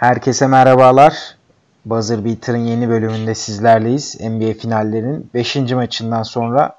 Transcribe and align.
Herkese 0.00 0.46
merhabalar. 0.46 1.36
Buzzer 1.84 2.24
Beater'ın 2.24 2.58
yeni 2.58 2.88
bölümünde 2.88 3.34
sizlerleyiz. 3.34 4.20
NBA 4.20 4.52
finallerinin 4.52 5.30
5. 5.34 5.56
maçından 5.56 6.22
sonra 6.22 6.76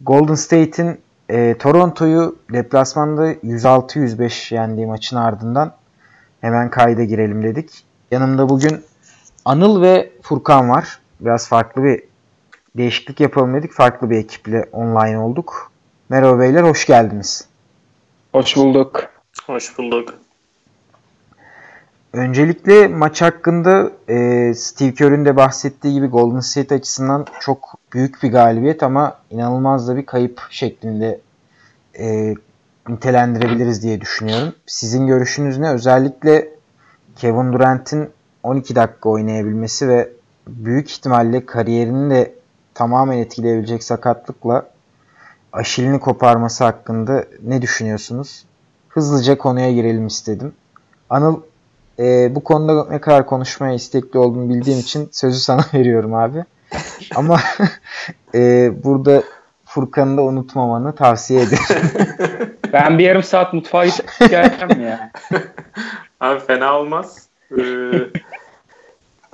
Golden 0.00 0.34
State'in 0.34 1.00
e, 1.28 1.58
Toronto'yu 1.58 2.36
deplasmanda 2.52 3.32
106-105 3.32 4.54
yendiği 4.54 4.86
maçın 4.86 5.16
ardından 5.16 5.72
hemen 6.40 6.70
kayda 6.70 7.04
girelim 7.04 7.42
dedik. 7.42 7.84
Yanımda 8.10 8.48
bugün 8.48 8.84
Anıl 9.44 9.82
ve 9.82 10.12
Furkan 10.22 10.70
var. 10.70 10.98
Biraz 11.20 11.48
farklı 11.48 11.84
bir 11.84 12.02
değişiklik 12.76 13.20
yapalım 13.20 13.54
dedik. 13.54 13.72
Farklı 13.72 14.10
bir 14.10 14.16
ekiple 14.16 14.64
online 14.72 15.18
olduk. 15.18 15.72
Merhaba 16.08 16.38
beyler, 16.38 16.62
hoş 16.62 16.86
geldiniz. 16.86 17.48
Hoş 18.32 18.56
bulduk. 18.56 19.04
Hoş 19.46 19.78
bulduk. 19.78 20.14
Öncelikle 22.12 22.88
maç 22.88 23.22
hakkında 23.22 23.90
e, 24.08 24.54
Steve 24.54 24.94
Kerr'ün 24.94 25.24
de 25.24 25.36
bahsettiği 25.36 25.94
gibi 25.94 26.06
Golden 26.06 26.40
State 26.40 26.74
açısından 26.74 27.26
çok 27.40 27.74
büyük 27.92 28.22
bir 28.22 28.32
galibiyet 28.32 28.82
ama 28.82 29.18
inanılmaz 29.30 29.88
da 29.88 29.96
bir 29.96 30.06
kayıp 30.06 30.40
şeklinde 30.50 31.20
e, 31.98 32.34
nitelendirebiliriz 32.88 33.82
diye 33.82 34.00
düşünüyorum. 34.00 34.54
Sizin 34.66 35.06
görüşünüz 35.06 35.58
ne? 35.58 35.70
Özellikle 35.70 36.48
Kevin 37.16 37.52
Durant'in 37.52 38.10
12 38.42 38.74
dakika 38.76 39.08
oynayabilmesi 39.08 39.88
ve 39.88 40.08
büyük 40.46 40.90
ihtimalle 40.90 41.46
kariyerini 41.46 42.10
de 42.10 42.34
tamamen 42.74 43.18
etkileyebilecek 43.18 43.84
sakatlıkla 43.84 44.66
aşilini 45.52 46.00
koparması 46.00 46.64
hakkında 46.64 47.24
ne 47.42 47.62
düşünüyorsunuz? 47.62 48.44
Hızlıca 48.88 49.38
konuya 49.38 49.72
girelim 49.72 50.06
istedim. 50.06 50.52
Anıl 51.10 51.40
e, 51.98 52.34
bu 52.34 52.44
konuda 52.44 52.86
ne 52.90 53.00
kadar 53.00 53.26
konuşmaya 53.26 53.74
istekli 53.74 54.18
olduğunu 54.18 54.48
bildiğim 54.48 54.78
için 54.78 55.08
sözü 55.12 55.38
sana 55.38 55.64
veriyorum 55.74 56.14
abi. 56.14 56.44
Ama 57.16 57.40
e, 58.34 58.72
burada 58.84 59.22
Furkan'ı 59.64 60.16
da 60.16 60.22
unutmamanı 60.22 60.94
tavsiye 60.94 61.42
ederim. 61.42 61.90
ben 62.72 62.98
bir 62.98 63.04
yarım 63.04 63.22
saat 63.22 63.52
mutfağa 63.52 63.84
gideceğim 63.84 64.82
ya. 64.82 65.12
Abi 66.20 66.40
fena 66.40 66.78
olmaz. 66.78 67.28
Ee, 67.58 67.92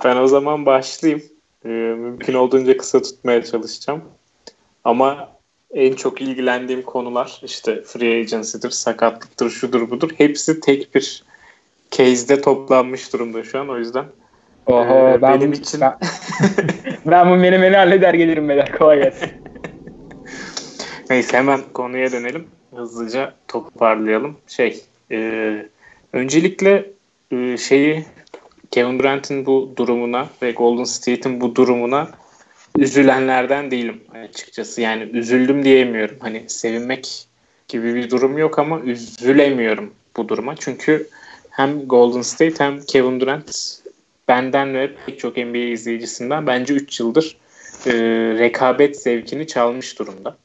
ben 0.03 0.17
o 0.17 0.27
zaman 0.27 0.65
başlayayım. 0.65 1.23
Ee, 1.65 1.69
mümkün 1.69 2.33
olduğunca 2.33 2.77
kısa 2.77 3.01
tutmaya 3.01 3.43
çalışacağım. 3.43 4.01
Ama 4.83 5.29
en 5.73 5.93
çok 5.93 6.21
ilgilendiğim 6.21 6.81
konular 6.81 7.41
işte 7.43 7.81
free 7.81 8.19
agency'dir, 8.19 8.69
sakatlıktır, 8.69 9.49
şudur 9.49 9.89
budur. 9.89 10.09
Hepsi 10.17 10.59
tek 10.59 10.95
bir 10.95 11.23
case'de 11.91 12.41
toplanmış 12.41 13.13
durumda 13.13 13.43
şu 13.43 13.59
an 13.59 13.69
o 13.69 13.77
yüzden. 13.77 14.05
Oho 14.65 15.09
ee, 15.09 15.21
ben 15.21 15.39
benim 15.39 15.51
bu, 15.51 15.55
için 15.55 15.81
ben, 15.81 15.97
ben 17.05 17.29
bu 17.29 17.35
menemeni 17.35 17.75
halleder 17.75 18.13
gelirim 18.13 18.49
beyler 18.49 18.77
kolay 18.77 19.03
gelsin. 19.03 19.29
Neyse 21.09 21.37
hemen 21.37 21.61
konuya 21.73 22.11
dönelim. 22.11 22.47
Hızlıca 22.75 23.33
toparlayalım. 23.47 24.37
Şey, 24.47 24.83
e, 25.11 25.65
öncelikle 26.13 26.85
e, 27.31 27.57
şeyi 27.57 28.05
Kevin 28.71 28.99
Durant'in 28.99 29.45
bu 29.45 29.73
durumuna 29.75 30.27
ve 30.41 30.51
Golden 30.51 30.83
State'in 30.83 31.41
bu 31.41 31.55
durumuna 31.55 32.07
üzülenlerden 32.77 33.71
değilim 33.71 34.01
açıkçası. 34.29 34.81
Yani 34.81 35.03
üzüldüm 35.03 35.63
diyemiyorum. 35.63 36.15
Hani 36.19 36.43
sevinmek 36.47 37.27
gibi 37.67 37.95
bir 37.95 38.09
durum 38.09 38.37
yok 38.37 38.59
ama 38.59 38.79
üzülemiyorum 38.79 39.93
bu 40.17 40.29
duruma. 40.29 40.55
Çünkü 40.55 41.07
hem 41.59 41.87
Golden 41.87 42.21
State 42.21 42.63
hem 42.63 42.81
Kevin 42.81 43.19
Durant 43.19 43.81
benden 44.27 44.73
ve 44.73 44.95
pek 45.05 45.19
çok 45.19 45.37
NBA 45.37 45.57
izleyicisinden 45.57 46.47
bence 46.47 46.73
3 46.73 46.99
yıldır 46.99 47.37
e, 47.85 47.93
rekabet 48.39 49.01
zevkini 49.01 49.47
çalmış 49.47 49.99
durumda. 49.99 50.37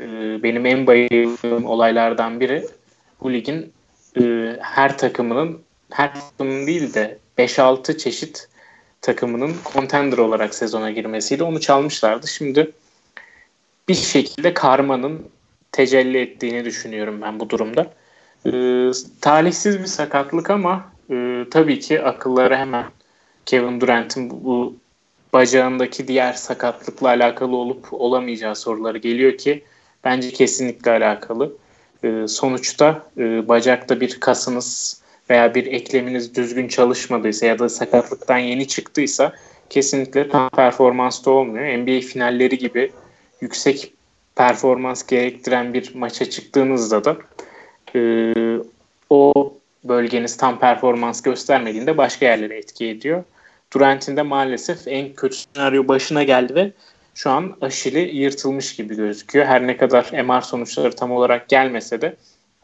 E, 0.00 0.06
benim 0.42 0.66
en 0.66 0.86
bayıldığım 0.86 1.64
olaylardan 1.64 2.40
biri 2.40 2.66
bu 3.20 3.32
ligin 3.32 3.72
e, 4.20 4.22
her 4.60 4.98
takımının 4.98 5.58
her 5.90 6.14
takımın 6.14 6.66
değil 6.66 6.94
de 6.94 7.18
5-6 7.38 7.98
çeşit 7.98 8.48
takımının 9.00 9.54
contender 9.72 10.18
olarak 10.18 10.54
sezona 10.54 10.90
girmesiydi. 10.90 11.42
Onu 11.42 11.60
çalmışlardı. 11.60 12.28
Şimdi 12.28 12.70
bir 13.88 13.94
şekilde 13.94 14.54
karmanın 14.54 15.28
tecelli 15.72 16.18
ettiğini 16.18 16.64
düşünüyorum 16.64 17.20
ben 17.22 17.40
bu 17.40 17.50
durumda. 17.50 17.92
E, 18.46 18.50
talihsiz 19.20 19.80
bir 19.80 19.86
sakatlık 19.86 20.50
ama 20.50 20.84
e, 21.10 21.44
tabii 21.50 21.80
ki 21.80 22.02
akıllara 22.02 22.58
hemen 22.58 22.84
Kevin 23.46 23.80
Durant'in 23.80 24.30
bu, 24.30 24.44
bu 24.44 24.76
bacağındaki 25.32 26.08
diğer 26.08 26.32
sakatlıkla 26.32 27.08
alakalı 27.08 27.56
olup 27.56 27.92
olamayacağı 27.92 28.56
soruları 28.56 28.98
geliyor 28.98 29.38
ki 29.38 29.64
bence 30.04 30.30
kesinlikle 30.30 30.90
alakalı. 30.90 31.52
E, 32.04 32.28
sonuçta 32.28 33.02
e, 33.18 33.48
bacakta 33.48 34.00
bir 34.00 34.20
kasınız 34.20 35.00
veya 35.30 35.54
bir 35.54 35.66
ekleminiz 35.66 36.34
düzgün 36.34 36.68
çalışmadıysa 36.68 37.46
ya 37.46 37.58
da 37.58 37.68
sakatlıktan 37.68 38.38
yeni 38.38 38.68
çıktıysa 38.68 39.32
kesinlikle 39.70 40.28
tam 40.28 40.50
performansta 40.50 41.30
olmuyor. 41.30 41.78
NBA 41.78 42.00
finalleri 42.00 42.58
gibi 42.58 42.92
yüksek 43.40 43.92
performans 44.36 45.06
gerektiren 45.06 45.74
bir 45.74 45.94
maça 45.94 46.30
çıktığınızda 46.30 47.04
da 47.04 47.16
e, 47.96 48.32
o 49.10 49.32
bölgeniz 49.84 50.36
tam 50.36 50.58
performans 50.58 51.22
göstermediğinde 51.22 51.98
başka 51.98 52.26
yerlere 52.26 52.58
etki 52.58 52.88
ediyor. 52.88 53.24
Durant'in 53.72 54.16
de 54.16 54.22
maalesef 54.22 54.88
en 54.88 55.14
kötü 55.14 55.36
senaryo 55.36 55.88
başına 55.88 56.22
geldi 56.22 56.54
ve 56.54 56.72
şu 57.14 57.30
an 57.30 57.56
aşili 57.60 58.16
yırtılmış 58.16 58.76
gibi 58.76 58.96
gözüküyor. 58.96 59.46
Her 59.46 59.66
ne 59.66 59.76
kadar 59.76 60.24
MR 60.24 60.40
sonuçları 60.40 60.96
tam 60.96 61.12
olarak 61.12 61.48
gelmese 61.48 62.00
de 62.00 62.16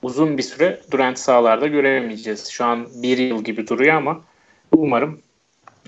uzun 0.02 0.38
bir 0.38 0.42
süre 0.42 0.80
Durant 0.90 1.18
sahalarda 1.18 1.66
göremeyeceğiz. 1.66 2.48
Şu 2.48 2.64
an 2.64 2.88
bir 3.02 3.18
yıl 3.18 3.44
gibi 3.44 3.68
duruyor 3.68 3.94
ama 3.94 4.20
umarım 4.72 5.20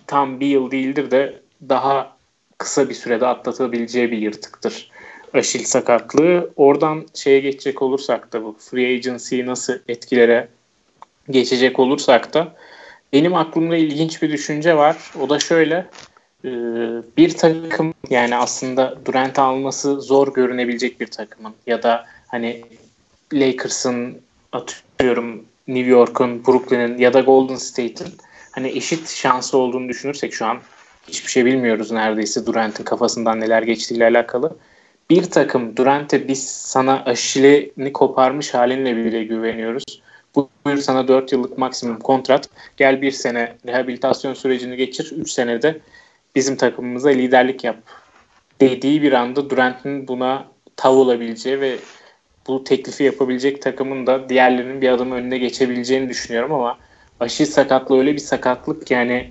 tam 0.06 0.40
bir 0.40 0.46
yıl 0.46 0.70
değildir 0.70 1.10
de 1.10 1.40
daha 1.68 2.16
kısa 2.58 2.88
bir 2.88 2.94
sürede 2.94 3.26
atlatabileceği 3.26 4.10
bir 4.10 4.18
yırtıktır. 4.18 4.90
Aşil 5.34 5.64
sakatlığı. 5.64 6.50
Oradan 6.56 7.06
şeye 7.14 7.40
geçecek 7.40 7.82
olursak 7.82 8.32
da 8.32 8.44
bu 8.44 8.56
free 8.58 8.94
agency'yi 8.94 9.46
nasıl 9.46 9.74
etkilere 9.88 10.48
geçecek 11.30 11.78
olursak 11.78 12.34
da 12.34 12.54
benim 13.12 13.34
aklımda 13.34 13.76
ilginç 13.76 14.22
bir 14.22 14.32
düşünce 14.32 14.76
var. 14.76 14.96
O 15.20 15.28
da 15.28 15.38
şöyle. 15.38 15.86
E, 16.44 16.50
bir 17.16 17.36
takım 17.36 17.94
yani 18.10 18.36
aslında 18.36 18.98
Durant 19.04 19.38
alması 19.38 20.00
zor 20.00 20.34
görünebilecek 20.34 21.00
bir 21.00 21.06
takımın 21.06 21.54
ya 21.66 21.82
da 21.82 22.06
hani 22.26 22.62
Lakers'ın 23.32 24.20
atıyorum 24.52 25.44
New 25.68 25.90
York'un, 25.90 26.46
Brooklyn'in 26.46 26.98
ya 26.98 27.12
da 27.12 27.20
Golden 27.20 27.56
State'in 27.56 28.12
hani 28.52 28.68
eşit 28.68 29.08
şansı 29.08 29.58
olduğunu 29.58 29.88
düşünürsek 29.88 30.34
şu 30.34 30.46
an 30.46 30.58
hiçbir 31.08 31.30
şey 31.30 31.44
bilmiyoruz 31.44 31.90
neredeyse 31.90 32.46
Durant'in 32.46 32.84
kafasından 32.84 33.40
neler 33.40 33.62
geçtiğiyle 33.62 34.04
alakalı. 34.04 34.56
Bir 35.10 35.22
takım 35.22 35.76
Durant'e 35.76 36.28
biz 36.28 36.48
sana 36.48 37.04
aşileni 37.04 37.92
koparmış 37.92 38.54
halinle 38.54 38.96
bile 38.96 39.24
güveniyoruz. 39.24 39.84
Buyur 40.34 40.78
sana 40.78 41.08
4 41.08 41.32
yıllık 41.32 41.58
maksimum 41.58 41.98
kontrat. 41.98 42.48
Gel 42.76 43.02
bir 43.02 43.10
sene 43.10 43.56
rehabilitasyon 43.66 44.34
sürecini 44.34 44.76
geçir. 44.76 45.12
3 45.16 45.30
senede 45.30 45.80
bizim 46.34 46.56
takımımıza 46.56 47.08
liderlik 47.08 47.64
yap 47.64 47.76
dediği 48.60 49.02
bir 49.02 49.12
anda 49.12 49.50
Durant'in 49.50 50.08
buna 50.08 50.46
tav 50.76 50.94
olabileceği 50.94 51.60
ve 51.60 51.76
bu 52.46 52.64
teklifi 52.64 53.04
yapabilecek 53.04 53.62
takımın 53.62 54.06
da 54.06 54.28
diğerlerinin 54.28 54.80
bir 54.80 54.88
adım 54.88 55.12
önüne 55.12 55.38
geçebileceğini 55.38 56.08
düşünüyorum 56.08 56.52
ama 56.52 56.78
aşı 57.20 57.46
sakatlığı 57.46 57.98
öyle 57.98 58.12
bir 58.12 58.18
sakatlık 58.18 58.90
yani 58.90 59.30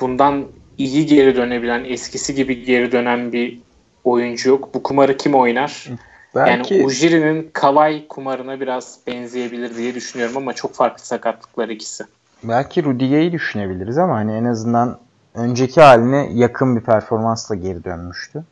bundan 0.00 0.46
iyi 0.78 1.06
geri 1.06 1.36
dönebilen, 1.36 1.84
eskisi 1.84 2.34
gibi 2.34 2.64
geri 2.64 2.92
dönen 2.92 3.32
bir 3.32 3.58
oyuncu 4.04 4.48
yok. 4.48 4.74
Bu 4.74 4.82
kumarı 4.82 5.16
kim 5.16 5.34
oynar? 5.34 5.88
Belki... 6.34 6.74
Yani 6.74 6.86
Ujiri'nin 6.86 7.50
Kavay 7.52 8.06
kumarına 8.08 8.60
biraz 8.60 8.98
benzeyebilir 9.06 9.76
diye 9.76 9.94
düşünüyorum 9.94 10.36
ama 10.36 10.52
çok 10.52 10.74
farklı 10.74 11.04
sakatlıklar 11.04 11.68
ikisi. 11.68 12.04
Belki 12.42 12.84
Rudiger'i 12.84 13.32
düşünebiliriz 13.32 13.98
ama 13.98 14.14
hani 14.14 14.32
en 14.32 14.44
azından 14.44 14.98
önceki 15.34 15.80
haline 15.80 16.28
yakın 16.32 16.76
bir 16.76 16.80
performansla 16.80 17.54
geri 17.54 17.84
dönmüştü. 17.84 18.44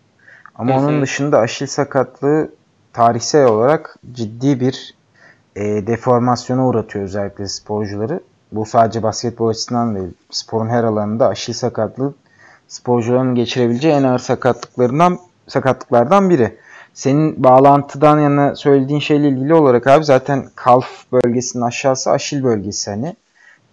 Ama 0.54 0.74
Hı-hı. 0.74 0.80
onun 0.80 1.02
dışında 1.02 1.38
aşil 1.38 1.66
sakatlığı 1.66 2.50
tarihsel 2.92 3.46
olarak 3.46 3.96
ciddi 4.12 4.60
bir 4.60 4.94
e, 5.56 5.86
deformasyona 5.86 6.66
uğratıyor 6.66 7.04
özellikle 7.04 7.48
sporcuları. 7.48 8.20
Bu 8.52 8.66
sadece 8.66 9.02
basketbol 9.02 9.48
açısından 9.48 9.94
değil. 9.94 10.14
Sporun 10.30 10.68
her 10.68 10.84
alanında 10.84 11.28
aşil 11.28 11.52
sakatlığı 11.52 12.14
sporcuların 12.68 13.34
geçirebileceği 13.34 13.94
en 13.94 14.02
ağır 14.02 14.18
sakatlıklarından 14.18 15.18
sakatlıklardan 15.48 16.30
biri. 16.30 16.56
Senin 16.94 17.44
bağlantıdan 17.44 18.18
yana 18.18 18.56
söylediğin 18.56 19.00
şeyle 19.00 19.28
ilgili 19.28 19.54
olarak 19.54 19.86
abi 19.86 20.04
zaten 20.04 20.46
kalf 20.54 20.86
bölgesinin 21.12 21.62
aşağısı 21.62 22.10
aşil 22.10 22.44
bölgesi 22.44 22.90
hani. 22.90 23.16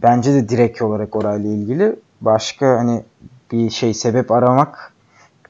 bence 0.02 0.34
de 0.34 0.50
direkt 0.50 0.82
olarak 0.82 1.16
orayla 1.16 1.50
ilgili. 1.50 1.96
Başka 2.22 2.68
hani 2.68 3.04
bir 3.52 3.70
şey 3.70 3.94
sebep 3.94 4.32
aramak 4.32 4.94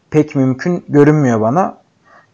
pek 0.10 0.36
mümkün 0.36 0.86
görünmüyor 0.90 1.42
bana. 1.42 1.78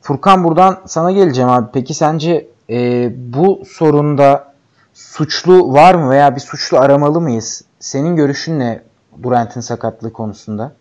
Furkan 0.01 0.43
buradan 0.43 0.81
sana 0.85 1.11
geleceğim 1.11 1.49
abi. 1.49 1.67
Peki 1.73 1.93
sence 1.93 2.47
e, 2.69 3.09
bu 3.33 3.63
sorunda 3.67 4.53
suçlu 4.93 5.73
var 5.73 5.95
mı 5.95 6.09
veya 6.09 6.35
bir 6.35 6.41
suçlu 6.41 6.77
aramalı 6.77 7.21
mıyız? 7.21 7.61
Senin 7.79 8.15
görüşün 8.15 8.59
ne 8.59 8.81
Durant'in 9.23 9.61
sakatlığı 9.61 10.13
konusunda? 10.13 10.71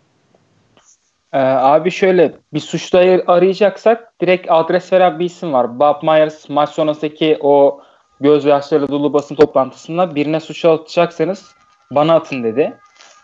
Ee, 1.33 1.39
abi 1.39 1.91
şöyle 1.91 2.33
bir 2.55 2.61
suçlu 2.61 2.99
arayacaksak 3.27 4.21
direkt 4.21 4.47
adres 4.51 4.93
veren 4.93 5.19
bir 5.19 5.25
isim 5.25 5.53
var. 5.53 5.81
Bob 5.81 6.03
Myers 6.03 6.49
maç 6.49 6.71
sonrasındaki 6.71 7.39
o 7.41 7.81
göz 8.21 8.45
yaşları 8.45 8.89
dolu 8.89 9.13
basın 9.13 9.35
toplantısında 9.35 10.15
birine 10.15 10.41
suç 10.41 10.65
atacaksanız 10.65 11.55
bana 11.91 12.15
atın 12.15 12.45
dedi. 12.45 12.73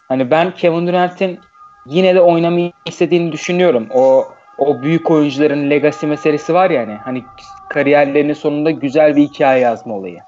Hani 0.09 0.31
ben 0.31 0.55
Kevin 0.55 0.87
Durant'in 0.87 1.39
yine 1.87 2.15
de 2.15 2.21
oynamayı 2.21 2.73
istediğini 2.87 3.33
düşünüyorum. 3.33 3.89
O 3.95 4.25
o 4.59 4.83
büyük 4.83 5.11
oyuncuların 5.11 5.71
legacy 5.71 6.07
meselesi 6.07 6.55
var 6.55 6.71
ya 6.71 6.83
hani, 6.83 6.95
hani 6.95 7.25
kariyerlerinin 7.69 8.33
sonunda 8.33 8.71
güzel 8.71 9.17
bir 9.17 9.23
hikaye 9.23 9.61
yazma 9.61 9.95
olayı. 9.95 10.19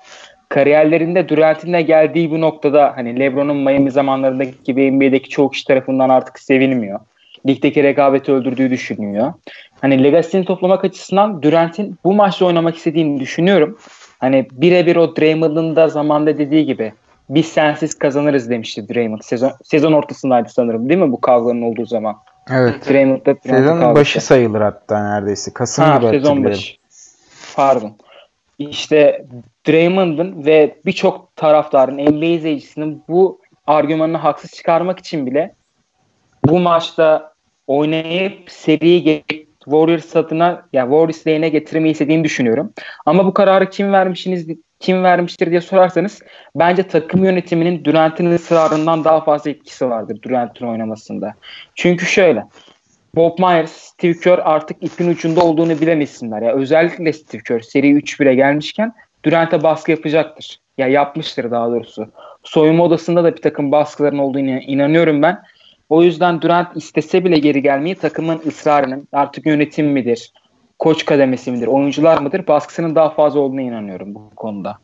Kariyerlerinde 0.48 1.28
Durant'in 1.28 1.72
de 1.72 1.82
geldiği 1.82 2.30
bu 2.30 2.40
noktada 2.40 2.92
hani 2.96 3.20
LeBron'un 3.20 3.56
Miami 3.56 3.90
zamanlarındaki 3.90 4.54
gibi 4.64 4.92
NBA'deki 4.92 5.28
çoğu 5.28 5.50
kişi 5.50 5.64
tarafından 5.64 6.08
artık 6.08 6.38
sevilmiyor. 6.38 7.00
Ligdeki 7.46 7.82
rekabeti 7.82 8.32
öldürdüğü 8.32 8.70
düşünüyor. 8.70 9.32
Hani 9.80 10.04
legacy'ni 10.04 10.44
toplamak 10.44 10.84
açısından 10.84 11.42
Durant'in 11.42 11.98
bu 12.04 12.14
maçta 12.14 12.44
oynamak 12.44 12.76
istediğini 12.76 13.20
düşünüyorum. 13.20 13.78
Hani 14.18 14.48
birebir 14.52 14.96
o 14.96 15.16
Draymond'ın 15.16 15.76
da 15.76 15.88
zamanda 15.88 16.38
dediği 16.38 16.66
gibi 16.66 16.92
biz 17.28 17.46
sensiz 17.46 17.94
kazanırız 17.94 18.50
demişti 18.50 18.88
Draymond. 18.88 19.20
Sezon, 19.22 19.52
sezon 19.64 19.92
ortasındaydı 19.92 20.48
sanırım 20.48 20.88
değil 20.88 21.00
mi 21.00 21.12
bu 21.12 21.20
kavganın 21.20 21.62
olduğu 21.62 21.86
zaman? 21.86 22.16
Evet. 22.50 22.90
Draymond'da 22.90 23.36
Sezonun 23.46 23.94
başı 23.94 24.20
sayılır 24.20 24.60
hatta 24.60 25.02
neredeyse. 25.02 25.52
Kasım 25.52 25.84
ha, 25.84 25.96
gibi 25.96 26.10
sezon 26.10 26.44
başı. 26.44 26.74
Pardon. 27.56 27.96
İşte 28.58 29.26
Draymond'ın 29.68 30.46
ve 30.46 30.76
birçok 30.86 31.36
taraftarın, 31.36 31.98
NBA 31.98 32.24
izleyicisinin 32.24 33.02
bu 33.08 33.40
argümanını 33.66 34.16
haksız 34.16 34.50
çıkarmak 34.50 34.98
için 34.98 35.26
bile 35.26 35.54
bu 36.44 36.58
maçta 36.58 37.32
oynayıp 37.66 38.50
seriyi 38.50 39.24
Warriors 39.64 40.16
adına 40.16 40.44
ya 40.46 40.62
yani 40.72 40.90
Warriors 40.90 41.26
lehine 41.26 41.48
getirmeyi 41.48 41.92
istediğini 41.92 42.24
düşünüyorum. 42.24 42.72
Ama 43.06 43.26
bu 43.26 43.34
kararı 43.34 43.70
kim 43.70 43.92
vermişsiniz 43.92 44.46
kim 44.80 45.04
vermiştir 45.04 45.50
diye 45.50 45.60
sorarsanız 45.60 46.22
bence 46.54 46.82
takım 46.82 47.24
yönetiminin 47.24 47.84
Durant'in 47.84 48.30
ısrarından 48.30 49.04
daha 49.04 49.24
fazla 49.24 49.50
etkisi 49.50 49.90
vardır 49.90 50.22
Durant'in 50.22 50.66
oynamasında. 50.66 51.34
Çünkü 51.74 52.06
şöyle 52.06 52.44
Bob 53.14 53.38
Myers, 53.38 53.72
Steve 53.72 54.20
Kerr 54.20 54.40
artık 54.44 54.82
ipin 54.82 55.10
ucunda 55.10 55.40
olduğunu 55.40 55.80
bilen 55.80 56.00
isimler. 56.00 56.42
Ya 56.42 56.52
özellikle 56.52 57.12
Steve 57.12 57.42
Kerr 57.42 57.60
seri 57.60 57.90
3-1'e 57.92 58.34
gelmişken 58.34 58.92
Durant'e 59.24 59.62
baskı 59.62 59.90
yapacaktır. 59.90 60.60
Ya 60.78 60.88
yapmıştır 60.88 61.50
daha 61.50 61.70
doğrusu. 61.70 62.08
Soyunma 62.42 62.84
odasında 62.84 63.24
da 63.24 63.36
bir 63.36 63.42
takım 63.42 63.72
baskıların 63.72 64.18
olduğunu 64.18 64.50
inanıyorum 64.50 65.22
ben. 65.22 65.42
O 65.88 66.02
yüzden 66.02 66.42
Durant 66.42 66.76
istese 66.76 67.24
bile 67.24 67.38
geri 67.38 67.62
gelmeyi 67.62 67.94
takımın 67.94 68.40
ısrarının 68.46 69.08
artık 69.12 69.46
yönetim 69.46 69.92
midir, 69.92 70.32
koç 70.78 71.04
kademesi 71.04 71.50
midir, 71.50 71.66
oyuncular 71.66 72.18
mıdır 72.18 72.46
baskısının 72.46 72.94
daha 72.94 73.10
fazla 73.10 73.40
olduğuna 73.40 73.60
inanıyorum 73.60 74.14
bu 74.14 74.30
konuda. 74.36 74.78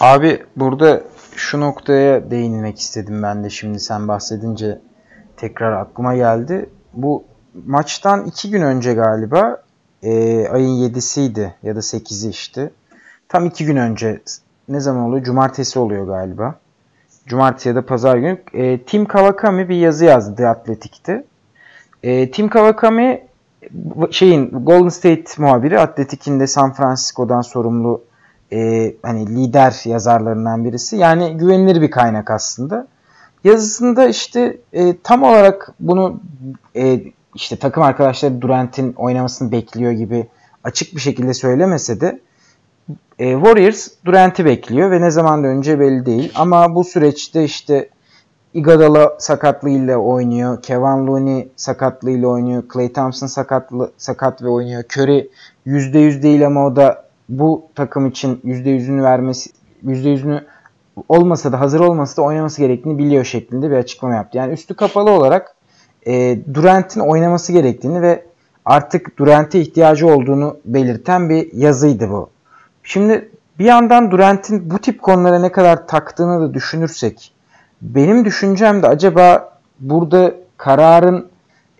Abi 0.00 0.42
burada 0.56 1.02
şu 1.36 1.60
noktaya 1.60 2.30
değinmek 2.30 2.78
istedim 2.78 3.22
ben 3.22 3.44
de 3.44 3.50
şimdi 3.50 3.80
sen 3.80 4.08
bahsedince 4.08 4.78
tekrar 5.36 5.72
aklıma 5.72 6.16
geldi. 6.16 6.70
Bu 6.92 7.24
maçtan 7.66 8.26
iki 8.26 8.50
gün 8.50 8.62
önce 8.62 8.94
galiba 8.94 9.62
e, 10.02 10.12
ayın 10.48 10.90
7'siydi 10.90 11.50
ya 11.62 11.76
da 11.76 11.80
8'i 11.80 12.30
işte. 12.30 12.70
Tam 13.28 13.46
iki 13.46 13.64
gün 13.64 13.76
önce 13.76 14.20
ne 14.68 14.80
zaman 14.80 15.02
oluyor? 15.04 15.24
Cumartesi 15.24 15.78
oluyor 15.78 16.06
galiba. 16.06 16.54
Cumartesi 17.26 17.68
ya 17.68 17.74
da 17.74 17.86
pazar 17.86 18.16
günü. 18.16 18.38
E, 18.52 18.82
Tim 18.82 19.04
Kawakami 19.06 19.68
bir 19.68 19.76
yazı 19.76 20.04
yazdı 20.04 20.36
The 20.36 20.48
Athletic'te. 20.48 21.24
E, 22.02 22.30
Tim 22.30 22.48
Kawakami 22.48 23.20
şeyin 24.10 24.50
Golden 24.50 24.88
State 24.88 25.24
muhabiri 25.38 25.80
Atletic'in 25.80 26.40
de 26.40 26.46
San 26.46 26.72
Francisco'dan 26.72 27.40
sorumlu 27.40 28.02
e, 28.52 28.92
hani 29.02 29.36
lider 29.36 29.80
yazarlarından 29.84 30.64
birisi. 30.64 30.96
Yani 30.96 31.36
güvenilir 31.36 31.80
bir 31.80 31.90
kaynak 31.90 32.30
aslında. 32.30 32.86
Yazısında 33.44 34.08
işte 34.08 34.56
e, 34.72 34.96
tam 35.02 35.22
olarak 35.22 35.72
bunu 35.80 36.20
e, 36.76 37.00
işte 37.34 37.56
takım 37.56 37.82
arkadaşları 37.82 38.40
Durant'in 38.40 38.92
oynamasını 38.92 39.52
bekliyor 39.52 39.92
gibi 39.92 40.26
açık 40.64 40.94
bir 40.94 41.00
şekilde 41.00 41.34
söylemese 41.34 42.00
de 42.00 42.20
e, 43.18 43.32
Warriors 43.32 43.88
Durant'i 44.04 44.44
bekliyor 44.44 44.90
ve 44.90 45.00
ne 45.00 45.10
zaman 45.10 45.44
önce 45.44 45.80
belli 45.80 46.06
değil. 46.06 46.32
Ama 46.34 46.74
bu 46.74 46.84
süreçte 46.84 47.44
işte 47.44 47.88
Iguodala 48.54 49.16
sakatlığıyla 49.18 49.96
oynuyor. 49.96 50.62
Kevin 50.62 51.06
Looney 51.06 51.48
sakatlığıyla 51.56 52.28
oynuyor. 52.28 52.62
Clay 52.72 52.92
Thompson 52.92 53.26
sakatlı, 53.26 53.92
sakat 53.98 54.42
ve 54.42 54.48
oynuyor. 54.48 54.84
Curry 54.96 55.30
%100 55.66 56.22
değil 56.22 56.46
ama 56.46 56.66
o 56.66 56.76
da 56.76 57.04
bu 57.28 57.66
takım 57.74 58.06
için 58.06 58.40
%100'ünü 58.44 59.02
vermesi 59.02 59.50
%100'ünü 59.84 60.44
olmasa 61.08 61.52
da 61.52 61.60
hazır 61.60 61.80
olmasa 61.80 62.22
da 62.22 62.26
oynaması 62.26 62.62
gerektiğini 62.62 62.98
biliyor 62.98 63.24
şeklinde 63.24 63.70
bir 63.70 63.76
açıklama 63.76 64.14
yaptı. 64.14 64.38
Yani 64.38 64.52
üstü 64.52 64.74
kapalı 64.74 65.10
olarak 65.10 65.54
e, 66.06 66.38
Durant'in 66.54 67.00
oynaması 67.00 67.52
gerektiğini 67.52 68.02
ve 68.02 68.24
artık 68.64 69.18
Durant'e 69.18 69.60
ihtiyacı 69.60 70.06
olduğunu 70.06 70.56
belirten 70.64 71.30
bir 71.30 71.52
yazıydı 71.52 72.10
bu. 72.10 72.33
Şimdi 72.84 73.30
bir 73.58 73.64
yandan 73.64 74.10
Durant'in 74.10 74.70
bu 74.70 74.78
tip 74.78 75.02
konulara 75.02 75.38
ne 75.38 75.52
kadar 75.52 75.86
taktığını 75.86 76.40
da 76.40 76.54
düşünürsek 76.54 77.32
benim 77.82 78.24
düşüncem 78.24 78.82
de 78.82 78.88
acaba 78.88 79.58
burada 79.80 80.34
kararın 80.56 81.28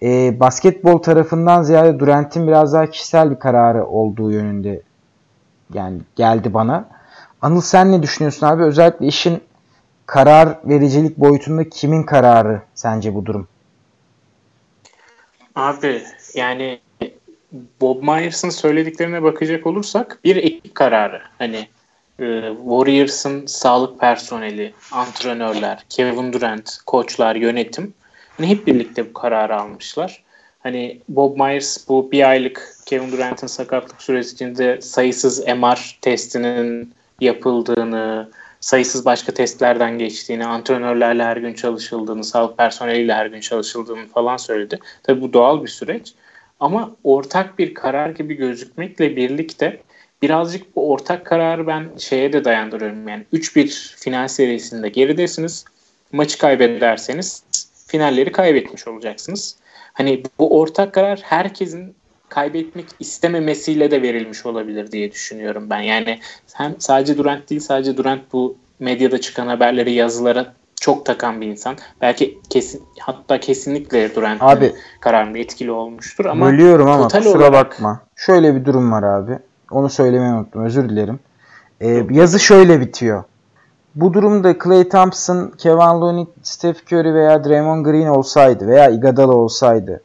e, 0.03 0.41
basketbol 0.41 0.99
tarafından 0.99 1.63
ziyade 1.63 1.99
Durant'in 1.99 2.47
biraz 2.47 2.73
daha 2.73 2.87
kişisel 2.87 3.31
bir 3.31 3.39
kararı 3.39 3.87
olduğu 3.87 4.33
yönünde 4.33 4.83
yani 5.75 6.01
geldi 6.17 6.55
bana. 6.55 6.89
Anıl 7.43 7.61
sen 7.61 7.93
ne 7.93 8.03
düşünüyorsun 8.03 8.47
abi? 8.47 8.63
Özellikle 8.63 9.07
işin 9.07 9.43
karar 10.07 10.59
vericilik 10.65 11.19
boyutunda 11.19 11.69
kimin 11.69 12.03
kararı 12.03 12.63
sence 12.75 13.15
bu 13.15 13.27
durum? 13.27 13.49
Abi 15.55 16.03
yani 16.35 16.81
Bob 17.81 18.03
Myers'ın 18.03 18.51
söylediklerine 18.51 19.23
bakacak 19.23 19.67
olursak 19.67 20.19
bir 20.25 20.37
ekip 20.37 20.75
kararı. 20.75 21.23
Hani 21.39 21.69
e, 22.19 22.25
Warriors'ın 22.63 23.47
sağlık 23.47 24.01
personeli, 24.01 24.75
antrenörler, 24.93 25.85
Kevin 25.89 26.33
Durant, 26.33 26.79
koçlar, 26.87 27.37
yönetim 27.37 27.95
hani 28.37 28.47
hep 28.47 28.67
birlikte 28.67 29.09
bu 29.09 29.13
kararı 29.13 29.61
almışlar. 29.61 30.25
Hani 30.63 31.01
Bob 31.09 31.37
Myers 31.37 31.89
bu 31.89 32.13
bir 32.13 32.29
aylık 32.29 32.75
Kevin 32.87 33.13
Durant'ın 33.13 33.47
sakatlık 33.47 34.03
süresinde 34.03 34.81
sayısız 34.81 35.47
MR 35.47 35.99
testinin 36.01 36.95
yapıldığını, 37.21 38.31
sayısız 38.61 39.05
başka 39.05 39.35
testlerden 39.35 39.99
geçtiğini, 39.99 40.47
antrenörlerle 40.47 41.25
her 41.25 41.37
gün 41.37 41.55
çalışıldığını, 41.55 42.25
sağlık 42.25 42.59
personeliyle 42.59 43.15
her 43.15 43.27
gün 43.27 43.41
çalışıldığını 43.41 44.07
falan 44.07 44.37
söyledi. 44.37 44.79
Tabii 45.03 45.21
bu 45.21 45.33
doğal 45.33 45.63
bir 45.63 45.69
süreç. 45.69 46.15
Ama 46.61 46.97
ortak 47.05 47.59
bir 47.59 47.75
karar 47.75 48.11
gibi 48.11 48.35
gözükmekle 48.35 49.17
birlikte 49.17 49.81
birazcık 50.23 50.77
bu 50.77 50.91
ortak 50.91 51.27
kararı 51.27 51.67
ben 51.67 51.89
şeye 51.99 52.33
de 52.33 52.45
dayandırıyorum. 52.45 53.09
Yani 53.09 53.25
3-1 53.33 53.97
final 53.97 54.29
serisinde 54.29 54.89
geridesiniz. 54.89 55.65
Maçı 56.13 56.39
kaybederseniz 56.39 57.45
finalleri 57.87 58.33
kaybetmiş 58.33 58.89
olacaksınız. 58.89 59.57
Hani 59.93 60.23
bu 60.39 60.61
ortak 60.61 60.95
karar 60.95 61.21
herkesin 61.23 61.95
kaybetmek 62.29 62.87
istememesiyle 63.01 63.91
de 63.91 64.03
verilmiş 64.03 64.47
olabilir 64.47 64.93
diye 64.93 65.13
düşünüyorum 65.13 65.71
ben. 65.71 65.81
Yani 65.81 66.21
hem 66.55 66.75
sadece 66.79 67.19
Durant 67.19 67.51
değil 67.51 67.61
sadece 67.61 67.97
Durant 67.97 68.33
bu 68.33 68.57
medyada 68.79 69.21
çıkan 69.21 69.47
haberleri 69.47 69.93
yazılara 69.93 70.55
çok 70.85 71.07
takan 71.07 71.41
bir 71.41 71.47
insan. 71.47 71.77
Belki 72.01 72.39
kesin 72.51 72.83
hatta 73.01 73.41
kesinlikle 73.41 74.15
Durant'ın 74.15 74.47
abi, 74.47 74.73
kararında 75.01 75.39
etkili 75.39 75.71
olmuştur 75.71 76.25
ama 76.25 76.47
bölüyorum 76.47 76.89
ama 76.89 77.09
kusura 77.09 77.39
olarak... 77.39 77.53
bakma. 77.53 78.01
Şöyle 78.17 78.55
bir 78.55 78.65
durum 78.65 78.93
var 78.93 79.03
abi. 79.03 79.39
Onu 79.71 79.91
söylemeyi 79.91 80.33
unuttum. 80.33 80.65
Özür 80.65 80.89
dilerim. 80.89 81.21
Ee, 81.81 82.05
yazı 82.11 82.41
şöyle 82.41 82.81
bitiyor. 82.81 83.25
Bu 83.95 84.15
durumda 84.15 84.59
Clay 84.65 84.89
Thompson, 84.89 85.53
Kevin 85.59 86.01
Looney, 86.01 86.27
Steph 86.43 86.93
Curry 86.93 87.15
veya 87.15 87.45
Draymond 87.45 87.85
Green 87.87 88.07
olsaydı 88.07 88.67
veya 88.67 88.89
Iguodala 88.89 89.33
olsaydı 89.33 90.03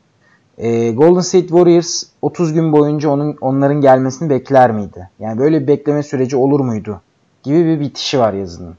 e, 0.58 0.92
Golden 0.92 1.22
State 1.22 1.48
Warriors 1.48 2.04
30 2.22 2.54
gün 2.54 2.74
boyunca 2.74 3.10
onun 3.10 3.38
onların 3.42 3.82
gelmesini 3.82 4.30
bekler 4.30 4.72
miydi? 4.72 5.10
Yani 5.20 5.40
böyle 5.40 5.62
bir 5.62 5.68
bekleme 5.68 6.04
süreci 6.04 6.36
olur 6.36 6.60
muydu? 6.60 7.02
Gibi 7.44 7.66
bir 7.66 7.80
bitişi 7.80 8.20
var 8.20 8.34
yazının. 8.34 8.76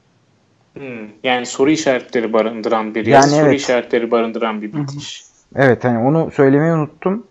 Hmm, 0.75 1.09
yani 1.25 1.47
soru 1.47 1.71
işaretleri 1.71 2.33
barındıran 2.33 2.95
bir 2.95 3.07
yani 3.07 3.31
soru 3.31 3.53
işaretleri 3.53 4.11
barındıran 4.11 4.63
bir 4.63 4.73
bitiş. 4.73 5.25
Evet 5.57 5.85
hani 5.85 5.99
onu 5.99 6.31
söylemeyi 6.31 6.73
unuttum. 6.73 7.27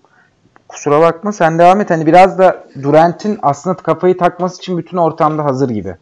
Kusura 0.67 1.01
bakma 1.01 1.31
sen 1.31 1.59
devam 1.59 1.81
et. 1.81 1.89
Hani 1.89 2.05
biraz 2.05 2.39
da 2.39 2.67
Durant'in 2.83 3.39
aslında 3.41 3.75
kafayı 3.75 4.17
takması 4.17 4.61
için 4.61 4.77
bütün 4.77 4.97
ortamda 4.97 5.45
hazır 5.45 5.69
gibi. 5.69 5.95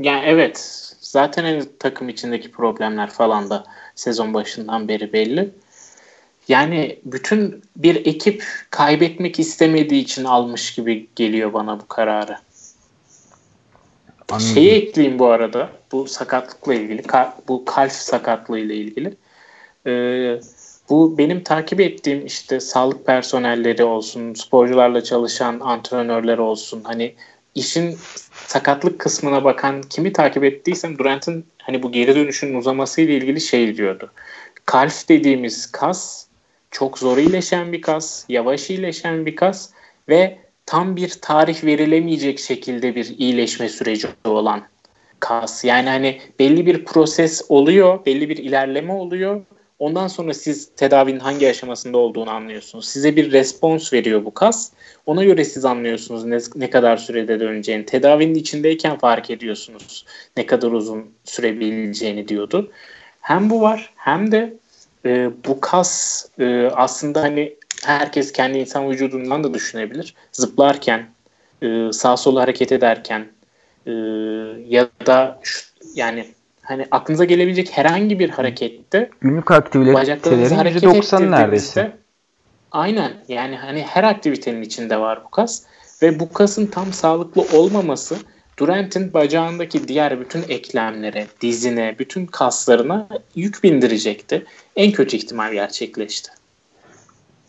Yani 0.00 0.22
evet. 0.26 0.84
Zaten 1.00 1.44
hani 1.44 1.62
takım 1.78 2.08
içindeki 2.08 2.50
problemler 2.50 3.10
falan 3.10 3.50
da 3.50 3.64
sezon 3.94 4.34
başından 4.34 4.88
beri 4.88 5.12
belli. 5.12 5.50
Yani 6.48 6.98
bütün 7.04 7.62
bir 7.76 8.06
ekip 8.06 8.44
kaybetmek 8.70 9.40
istemediği 9.40 10.02
için 10.02 10.24
almış 10.24 10.74
gibi 10.74 11.08
geliyor 11.16 11.52
bana 11.52 11.80
bu 11.80 11.88
kararı. 11.88 12.36
Anladım. 14.30 14.54
Şeyi 14.54 14.70
ekleyeyim 14.70 15.18
bu 15.18 15.26
arada. 15.26 15.70
Bu 15.92 16.06
sakatlıkla 16.06 16.74
ilgili. 16.74 17.02
bu 17.48 17.64
kalp 17.64 17.92
sakatlığı 17.92 18.58
ile 18.58 18.74
ilgili. 18.74 19.16
Ee, 19.86 20.40
bu 20.90 21.18
benim 21.18 21.42
takip 21.42 21.80
ettiğim 21.80 22.26
işte 22.26 22.60
sağlık 22.60 23.06
personelleri 23.06 23.84
olsun, 23.84 24.34
sporcularla 24.34 25.04
çalışan 25.04 25.60
antrenörler 25.60 26.38
olsun. 26.38 26.82
Hani 26.84 27.14
işin 27.54 27.96
sakatlık 28.32 28.98
kısmına 28.98 29.44
bakan 29.44 29.82
kimi 29.82 30.12
takip 30.12 30.44
ettiysem 30.44 30.98
Durant'ın 30.98 31.44
hani 31.62 31.82
bu 31.82 31.92
geri 31.92 32.14
dönüşün 32.14 32.54
uzaması 32.54 33.00
ile 33.00 33.16
ilgili 33.16 33.40
şey 33.40 33.76
diyordu. 33.76 34.10
Kalp 34.66 35.08
dediğimiz 35.08 35.72
kas 35.72 36.26
çok 36.70 36.98
zor 36.98 37.18
iyileşen 37.18 37.72
bir 37.72 37.82
kas, 37.82 38.24
yavaş 38.28 38.70
iyileşen 38.70 39.26
bir 39.26 39.36
kas 39.36 39.70
ve 40.08 40.38
tam 40.68 40.96
bir 40.96 41.08
tarih 41.08 41.64
verilemeyecek 41.64 42.38
şekilde 42.38 42.94
bir 42.94 43.18
iyileşme 43.18 43.68
süreci 43.68 44.08
olan 44.24 44.62
kas. 45.20 45.64
Yani 45.64 45.88
hani 45.88 46.20
belli 46.38 46.66
bir 46.66 46.84
proses 46.84 47.42
oluyor, 47.48 48.06
belli 48.06 48.28
bir 48.28 48.36
ilerleme 48.36 48.92
oluyor. 48.92 49.44
Ondan 49.78 50.08
sonra 50.08 50.34
siz 50.34 50.70
tedavinin 50.76 51.18
hangi 51.18 51.48
aşamasında 51.48 51.98
olduğunu 51.98 52.30
anlıyorsunuz. 52.30 52.88
Size 52.88 53.16
bir 53.16 53.32
respons 53.32 53.92
veriyor 53.92 54.24
bu 54.24 54.34
kas. 54.34 54.72
Ona 55.06 55.24
göre 55.24 55.44
siz 55.44 55.64
anlıyorsunuz 55.64 56.24
ne, 56.24 56.38
ne 56.54 56.70
kadar 56.70 56.96
sürede 56.96 57.40
döneceğini. 57.40 57.84
Tedavinin 57.84 58.34
içindeyken 58.34 58.98
fark 58.98 59.30
ediyorsunuz 59.30 60.04
ne 60.36 60.46
kadar 60.46 60.70
uzun 60.70 61.10
sürebileceğini 61.24 62.28
diyordu. 62.28 62.70
Hem 63.20 63.50
bu 63.50 63.60
var 63.60 63.92
hem 63.96 64.32
de 64.32 64.54
e, 65.04 65.30
bu 65.46 65.60
kas 65.60 66.24
e, 66.38 66.70
aslında 66.74 67.22
hani 67.22 67.54
herkes 67.88 68.32
kendi 68.32 68.58
insan 68.58 68.90
vücudundan 68.90 69.44
da 69.44 69.54
düşünebilir. 69.54 70.14
Zıplarken, 70.32 71.06
e, 71.62 71.92
sağ 71.92 72.16
sola 72.16 72.40
hareket 72.42 72.72
ederken 72.72 73.28
e, 73.86 73.92
ya 74.68 74.88
da 75.06 75.40
şu, 75.42 75.60
yani 75.94 76.26
hani 76.62 76.86
aklınıza 76.90 77.24
gelebilecek 77.24 77.70
herhangi 77.72 78.18
bir 78.18 78.30
harekette 78.30 79.10
günlük 79.20 79.50
aktivitelerin 79.50 80.00
%90 80.78 81.30
neredeyse. 81.30 81.96
Aynen 82.72 83.12
yani 83.28 83.56
hani 83.56 83.82
her 83.82 84.04
aktivitenin 84.04 84.62
içinde 84.62 85.00
var 85.00 85.24
bu 85.24 85.30
kas 85.30 85.62
ve 86.02 86.20
bu 86.20 86.32
kasın 86.32 86.66
tam 86.66 86.92
sağlıklı 86.92 87.58
olmaması 87.58 88.16
Durant'in 88.58 89.12
bacağındaki 89.12 89.88
diğer 89.88 90.20
bütün 90.20 90.42
eklemlere, 90.48 91.26
dizine, 91.40 91.96
bütün 91.98 92.26
kaslarına 92.26 93.08
yük 93.34 93.64
bindirecekti. 93.64 94.46
En 94.76 94.92
kötü 94.92 95.16
ihtimal 95.16 95.52
gerçekleşti. 95.52 96.30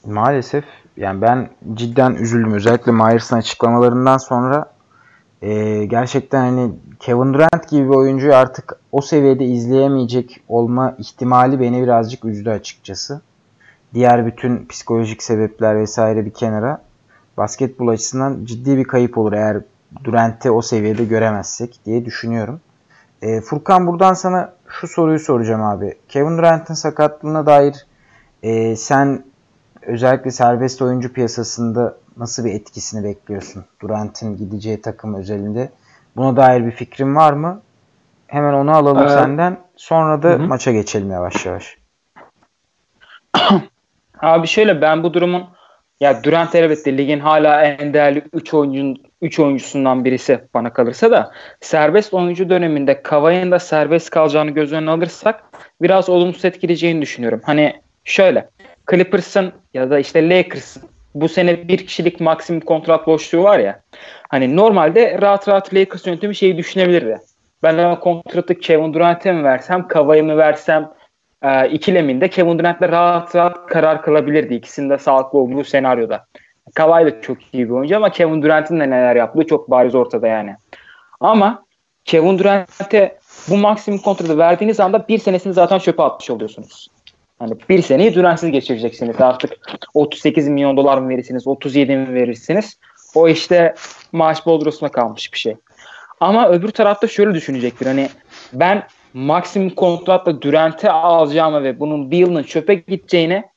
Maalesef 0.06 0.64
yani 0.98 1.22
ben 1.22 1.50
cidden 1.74 2.16
üzüldüm. 2.16 2.54
Özellikle 2.54 2.92
Myers'ın 2.92 3.38
açıklamalarından 3.38 4.18
sonra 4.18 4.66
e, 5.42 5.86
gerçekten 5.86 6.40
hani 6.40 6.72
Kevin 7.00 7.34
Durant 7.34 7.70
gibi 7.70 7.90
bir 7.90 7.96
oyuncuyu 7.96 8.36
artık 8.36 8.80
o 8.92 9.02
seviyede 9.02 9.46
izleyemeyecek 9.46 10.42
olma 10.48 10.96
ihtimali 10.98 11.60
beni 11.60 11.84
birazcık 11.84 12.26
üzdü 12.26 12.50
açıkçası. 12.50 13.22
Diğer 13.94 14.26
bütün 14.26 14.66
psikolojik 14.66 15.24
sebepler 15.24 15.78
vesaire 15.80 16.26
bir 16.26 16.34
kenara 16.34 16.82
basketbol 17.38 17.88
açısından 17.88 18.46
ciddi 18.46 18.78
bir 18.78 18.84
kayıp 18.84 19.18
olur 19.18 19.34
eğer 19.34 19.58
Durant'i 20.04 20.52
o 20.52 20.62
seviyede 20.62 21.06
göremezsek 21.06 21.80
diye 21.86 22.06
düşünüyorum. 22.06 22.62
E, 23.22 23.42
Furkan 23.42 23.88
buradan 23.88 24.14
sana 24.14 24.54
şu 24.68 24.88
soruyu 24.88 25.20
soracağım 25.20 25.64
abi. 25.64 25.98
Kevin 26.08 26.38
Durant'in 26.38 26.74
sakatlığına 26.74 27.46
dair 27.46 27.86
e, 28.44 28.76
sen 28.76 29.24
özellikle 29.82 30.32
serbest 30.32 30.82
oyuncu 30.82 31.14
piyasasında 31.14 31.98
nasıl 32.18 32.46
bir 32.46 32.54
etkisini 32.54 33.04
bekliyorsun? 33.04 33.66
Durant'in 33.82 34.38
gideceği 34.38 34.82
takım 34.82 35.14
özelinde. 35.14 35.70
Buna 36.16 36.36
dair 36.38 36.66
bir 36.66 36.72
fikrin 36.72 37.16
var 37.16 37.34
mı? 37.34 37.62
Hemen 38.28 38.54
onu 38.54 38.76
alalım 38.76 39.08
ee, 39.08 39.10
senden. 39.10 39.58
Sonra 39.76 40.24
da 40.24 40.30
hı. 40.30 40.40
maça 40.40 40.72
geçelim 40.72 41.12
yavaş 41.12 41.46
yavaş. 41.46 41.78
Abi 44.22 44.48
şöyle 44.48 44.82
ben 44.82 45.04
bu 45.04 45.14
durumun 45.14 45.44
ya 46.00 46.24
Durant 46.24 46.56
elbette 46.56 46.98
ligin 46.98 47.20
hala 47.20 47.64
en 47.64 47.94
değerli 47.94 48.24
3 48.34 48.54
oyuncunun 48.54 48.98
3 49.22 49.40
oyuncusundan 49.40 50.06
birisi 50.06 50.42
bana 50.54 50.74
kalırsa 50.74 51.12
da 51.12 51.32
serbest 51.62 52.14
oyuncu 52.14 52.50
döneminde 52.50 53.02
Kavai'nin 53.02 53.52
da 53.52 53.60
serbest 53.60 54.10
kalacağını 54.10 54.52
göz 54.52 54.74
önüne 54.74 54.92
alırsak 54.92 55.44
biraz 55.82 56.10
olumsuz 56.10 56.46
etkileyeceğini 56.46 57.02
düşünüyorum. 57.02 57.42
Hani 57.44 57.82
şöyle 58.04 58.50
Clippers'ın 58.92 59.54
ya 59.74 59.90
da 59.90 60.00
işte 60.00 60.30
Lakers'ın 60.30 60.84
bu 61.16 61.30
sene 61.30 61.68
bir 61.68 61.88
kişilik 61.88 62.20
maksimum 62.20 62.62
kontrat 62.62 63.08
boşluğu 63.08 63.44
var 63.44 63.60
ya. 63.60 63.82
Hani 64.30 64.56
normalde 64.56 65.22
rahat 65.22 65.48
rahat 65.48 65.74
Lakers 65.74 66.08
yönetimi 66.08 66.36
şeyi 66.36 66.58
düşünebilirdi. 66.58 67.18
Ben 67.64 67.78
ama 67.78 68.00
kontratı 68.00 68.56
Kevin 68.56 68.94
Durant'e 68.94 69.32
mi 69.32 69.44
versem, 69.44 69.88
Kavai'ye 69.88 70.22
mi 70.22 70.38
versem 70.38 70.92
e, 71.44 71.70
ikileminde 71.70 72.30
Kevin 72.30 72.60
Durant'le 72.60 72.82
rahat 72.82 73.36
rahat 73.36 73.68
karar 73.68 74.02
kılabilirdi 74.02 74.54
ikisinde 74.54 74.98
sağlıklı 74.98 75.40
olduğu 75.40 75.64
senaryoda. 75.64 76.26
Kawhi 76.76 77.06
da 77.06 77.22
çok 77.22 77.38
iyi 77.54 77.70
bir 77.70 77.74
oyuncu 77.74 77.96
ama 77.96 78.10
Kevin 78.10 78.42
Durant'in 78.42 78.80
de 78.80 78.90
neler 78.90 79.16
yaptığı 79.16 79.48
çok 79.48 79.72
bariz 79.72 79.96
ortada 79.96 80.28
yani. 80.28 80.56
Ama 81.20 81.64
Kevin 82.06 82.40
Durant'e 82.40 83.18
bu 83.50 83.58
maksimum 83.58 84.00
kontratı 84.00 84.38
verdiğiniz 84.38 84.80
anda 84.80 85.08
bir 85.08 85.18
senesini 85.18 85.54
zaten 85.54 85.80
çöpe 85.80 86.04
atmış 86.04 86.30
oluyorsunuz. 86.30 86.88
Hani 87.40 87.54
bir 87.70 87.82
seneyi 87.82 88.16
Durant'siz 88.16 88.52
geçireceksiniz. 88.52 89.22
Artık 89.22 89.52
38 89.94 90.48
milyon 90.48 90.78
dolar 90.78 90.98
mı 90.98 91.10
verirsiniz, 91.10 91.48
37 91.48 91.98
mi 91.98 92.14
verirsiniz? 92.14 92.78
O 93.16 93.28
işte 93.28 93.76
maaş 94.12 94.46
boldurusuna 94.46 94.90
kalmış 94.90 95.34
bir 95.34 95.38
şey. 95.38 95.56
Ama 96.20 96.50
öbür 96.50 96.70
tarafta 96.70 97.08
şöyle 97.08 97.34
düşünecektir. 97.34 97.86
Hani 97.86 98.10
ben 98.54 98.84
maksimum 99.14 99.70
kontratla 99.70 100.42
Durant'e 100.42 100.92
alacağımı 100.92 101.64
ve 101.64 101.80
bunun 101.80 102.12
bir 102.12 102.18
yılının 102.18 102.44
çöpe 102.44 102.74
gideceğine 102.74 103.50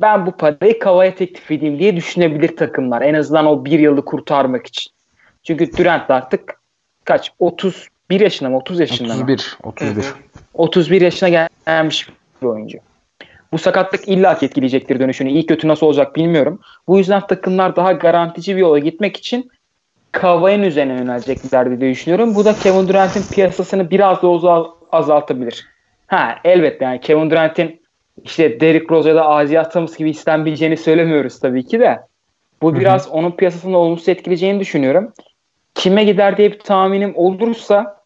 ben 0.00 0.26
bu 0.26 0.32
parayı 0.32 0.78
Kava'ya 0.78 1.14
teklif 1.14 1.50
edeyim 1.50 1.78
diye 1.78 1.96
düşünebilir 1.96 2.56
takımlar. 2.56 3.02
En 3.02 3.14
azından 3.14 3.46
o 3.46 3.64
bir 3.64 3.78
yılı 3.78 4.04
kurtarmak 4.04 4.66
için. 4.66 4.92
Çünkü 5.42 5.76
Durant 5.76 6.10
artık 6.10 6.60
kaç? 7.04 7.32
31 7.38 8.20
yaşında 8.20 8.50
mı? 8.50 8.56
30 8.56 8.80
yaşında 8.80 9.12
31, 9.12 9.56
mı? 9.62 9.68
31. 9.68 10.04
31 10.54 11.00
yaşına 11.00 11.28
gelmiş 11.28 12.08
bir 12.42 12.46
oyuncu. 12.46 12.78
Bu 13.54 13.58
sakatlık 13.58 14.08
illa 14.08 14.38
ki 14.38 14.46
etkileyecektir 14.46 15.00
dönüşünü. 15.00 15.30
İyi 15.30 15.46
kötü 15.46 15.68
nasıl 15.68 15.86
olacak 15.86 16.16
bilmiyorum. 16.16 16.60
Bu 16.88 16.98
yüzden 16.98 17.26
takımlar 17.26 17.76
daha 17.76 17.92
garantici 17.92 18.56
bir 18.56 18.60
yola 18.60 18.78
gitmek 18.78 19.16
için 19.16 19.50
Kavai'nin 20.12 20.62
üzerine 20.62 20.92
yönelecekler 20.92 21.80
diye 21.80 21.90
düşünüyorum. 21.90 22.34
Bu 22.34 22.44
da 22.44 22.58
Kevin 22.58 22.88
Durant'in 22.88 23.22
piyasasını 23.22 23.90
biraz 23.90 24.22
da 24.22 24.66
azaltabilir. 24.92 25.66
Ha 26.06 26.38
elbette 26.44 26.84
yani 26.84 27.00
Kevin 27.00 27.30
Durant'in 27.30 27.82
işte 28.24 28.60
Derrick 28.60 28.94
Rose 28.94 29.08
ya 29.08 29.14
da 29.14 29.26
Aziz 29.26 29.68
Thomas 29.72 29.96
gibi 29.96 30.10
istenmeyeceğini 30.10 30.76
söylemiyoruz 30.76 31.40
tabii 31.40 31.66
ki 31.66 31.80
de. 31.80 32.00
Bu 32.62 32.76
biraz 32.76 33.06
Hı-hı. 33.06 33.14
onun 33.14 33.30
piyasasını 33.30 33.78
olumsuz 33.78 34.08
etkileyeceğini 34.08 34.60
düşünüyorum. 34.60 35.12
Kime 35.74 36.04
gider 36.04 36.36
diye 36.36 36.52
bir 36.52 36.58
tahminim 36.58 37.12
olursa 37.16 37.96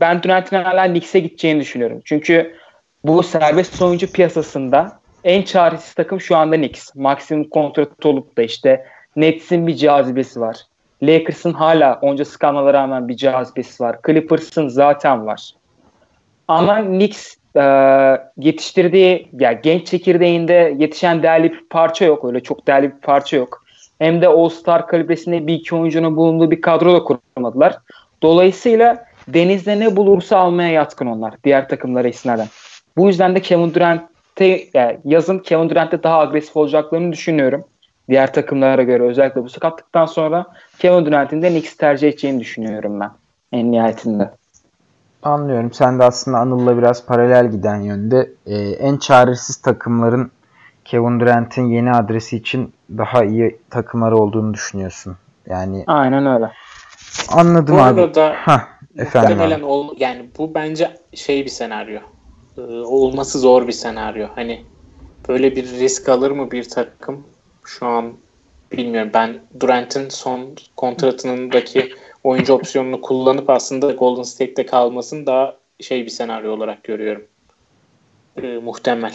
ben 0.00 0.22
Durant'in 0.22 0.56
hala 0.56 0.86
Knicks'e 0.86 1.20
gideceğini 1.20 1.60
düşünüyorum. 1.60 2.00
Çünkü 2.04 2.63
bu 3.04 3.22
serbest 3.22 3.82
oyuncu 3.82 4.12
piyasasında 4.12 4.98
en 5.24 5.42
çaresiz 5.42 5.94
takım 5.94 6.20
şu 6.20 6.36
anda 6.36 6.56
Knicks. 6.56 6.94
Maksimum 6.94 7.44
kontrat 7.44 8.06
olup 8.06 8.38
da 8.38 8.42
işte 8.42 8.86
Nets'in 9.16 9.66
bir 9.66 9.76
cazibesi 9.76 10.40
var. 10.40 10.56
Lakers'ın 11.02 11.52
hala 11.52 11.98
onca 12.02 12.24
skandala 12.24 12.74
rağmen 12.74 13.08
bir 13.08 13.16
cazibesi 13.16 13.82
var. 13.82 13.96
Clippers'ın 14.06 14.68
zaten 14.68 15.26
var. 15.26 15.50
Ama 16.48 16.82
Knicks 16.82 17.34
e, 17.56 17.62
yetiştirdiği 18.36 19.28
yani 19.32 19.58
genç 19.62 19.86
çekirdeğinde 19.86 20.74
yetişen 20.78 21.22
değerli 21.22 21.52
bir 21.52 21.64
parça 21.70 22.04
yok. 22.04 22.24
Öyle 22.24 22.40
çok 22.40 22.66
değerli 22.66 22.96
bir 22.96 23.00
parça 23.00 23.36
yok. 23.36 23.64
Hem 23.98 24.22
de 24.22 24.28
All-Star 24.28 24.86
kalibresinde 24.86 25.46
bir 25.46 25.54
iki 25.54 25.74
oyuncunun 25.74 26.16
bulunduğu 26.16 26.50
bir 26.50 26.60
kadro 26.60 26.94
da 26.94 27.04
kurmadılar. 27.04 27.78
Dolayısıyla 28.22 29.04
denizde 29.28 29.80
ne 29.80 29.96
bulursa 29.96 30.38
almaya 30.38 30.68
yatkın 30.68 31.06
onlar. 31.06 31.34
Diğer 31.44 31.68
takımlara 31.68 32.08
istinaden. 32.08 32.46
Bu 32.96 33.06
yüzden 33.06 33.34
de 33.36 33.42
Kevin 33.42 33.74
Durant'te 33.74 34.64
yani 34.74 34.98
yazın 35.04 35.38
Kevin 35.38 35.70
Durant'te 35.70 36.02
daha 36.02 36.18
agresif 36.20 36.56
olacaklarını 36.56 37.12
düşünüyorum. 37.12 37.64
Diğer 38.08 38.32
takımlara 38.32 38.82
göre 38.82 39.02
özellikle 39.02 39.44
bu 39.44 39.48
sakatlıktan 39.48 40.06
sonra 40.06 40.46
Kevin 40.78 41.06
Durant'in 41.06 41.42
de 41.42 41.48
Knicks 41.48 41.76
tercih 41.76 42.08
edeceğini 42.08 42.40
düşünüyorum 42.40 43.00
ben 43.00 43.10
en 43.52 43.72
nihayetinde. 43.72 44.30
Anlıyorum. 45.22 45.72
Sen 45.72 45.98
de 45.98 46.04
aslında 46.04 46.38
Anıl'la 46.38 46.78
biraz 46.78 47.06
paralel 47.06 47.50
giden 47.50 47.80
yönde. 47.80 48.30
Ee, 48.46 48.56
en 48.58 48.96
çaresiz 48.96 49.56
takımların 49.56 50.30
Kevin 50.84 51.20
Durant'in 51.20 51.66
yeni 51.66 51.92
adresi 51.92 52.36
için 52.36 52.72
daha 52.98 53.24
iyi 53.24 53.58
takımları 53.70 54.16
olduğunu 54.16 54.54
düşünüyorsun. 54.54 55.16
Yani 55.46 55.84
Aynen 55.86 56.26
öyle. 56.26 56.50
anladım 57.32 57.76
Bu 57.76 57.80
abi. 57.80 58.00
arada 58.00 58.32
Hah, 58.36 58.66
efendim 58.98 59.30
muhtemelen 59.30 59.58
abi. 59.58 59.64
ol, 59.64 59.94
yani 59.98 60.30
bu 60.38 60.54
bence 60.54 60.96
şey 61.14 61.44
bir 61.44 61.50
senaryo. 61.50 62.00
Ee, 62.58 62.60
olması 62.62 63.38
zor 63.38 63.66
bir 63.66 63.72
senaryo. 63.72 64.26
Hani 64.34 64.62
böyle 65.28 65.56
bir 65.56 65.64
risk 65.64 66.08
alır 66.08 66.30
mı 66.30 66.50
bir 66.50 66.68
takım? 66.68 67.24
Şu 67.64 67.86
an 67.86 68.12
bilmiyorum. 68.72 69.10
Ben 69.14 69.38
Durant'in 69.60 70.08
son 70.08 70.48
kontratındaki 70.76 71.92
oyuncu 72.24 72.52
opsiyonunu 72.52 73.00
kullanıp 73.00 73.50
aslında 73.50 73.90
Golden 73.92 74.22
State'te 74.22 74.66
kalmasını 74.66 75.26
daha 75.26 75.56
şey 75.80 76.04
bir 76.04 76.10
senaryo 76.10 76.52
olarak 76.52 76.84
görüyorum. 76.84 77.24
Ee, 78.42 78.46
muhtemel. 78.46 79.14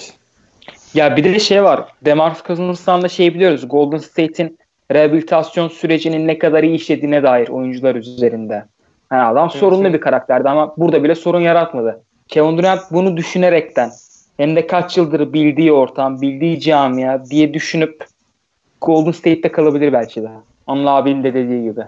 Ya 0.94 1.18
bir 1.18 1.24
de 1.24 1.40
şey 1.40 1.64
var. 1.64 1.86
Demarcus 2.06 2.44
Cousins'tan 2.44 3.02
da 3.02 3.10
şey 3.10 3.34
biliyoruz. 3.34 3.68
Golden 3.70 3.98
State'in 3.98 4.60
rehabilitasyon 4.92 5.68
sürecinin 5.68 6.28
ne 6.28 6.40
kadar 6.40 6.64
iyi 6.64 6.76
işlediğine 6.76 7.24
dair 7.24 7.48
oyuncular 7.48 7.96
üzerinde. 7.96 8.66
Yani 9.12 9.24
adam 9.24 9.50
sorunlu 9.50 9.94
bir 9.94 10.02
karakterdi 10.02 10.50
ama 10.50 10.74
burada 10.78 11.04
bile 11.04 11.16
sorun 11.16 11.40
yaratmadı. 11.40 12.04
Kevin 12.30 12.58
Durant 12.58 12.82
bunu 12.92 13.18
düşünerekten 13.18 13.92
hem 14.38 14.56
de 14.56 14.68
kaç 14.68 14.98
yıldır 14.98 15.34
bildiği 15.34 15.72
ortam, 15.72 16.22
bildiği 16.22 16.60
camia 16.60 17.26
diye 17.26 17.54
düşünüp 17.54 18.06
Golden 18.82 19.12
State'te 19.12 19.52
kalabilir 19.52 19.94
belki 19.94 20.24
de. 20.24 20.30
Anıl 20.68 20.88
abinin 20.88 21.24
de 21.24 21.34
dediği 21.34 21.64
gibi. 21.64 21.84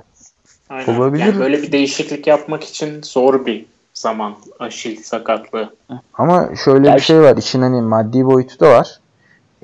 Aynen. 0.69 0.97
Olabilir. 0.97 1.25
Yani 1.25 1.39
böyle 1.39 1.61
bir 1.61 1.71
değişiklik 1.71 2.27
yapmak 2.27 2.63
için 2.63 3.01
zor 3.01 3.45
bir 3.45 3.65
zaman. 3.93 4.35
Aşil 4.59 5.03
sakatlığı. 5.03 5.73
Ama 6.13 6.49
şöyle 6.65 6.89
Ya 6.89 6.95
bir 6.95 7.01
şey 7.01 7.21
var. 7.21 7.37
İşin 7.37 7.61
hani 7.61 7.81
maddi 7.81 8.25
boyutu 8.25 8.59
da 8.59 8.69
var. 8.69 8.99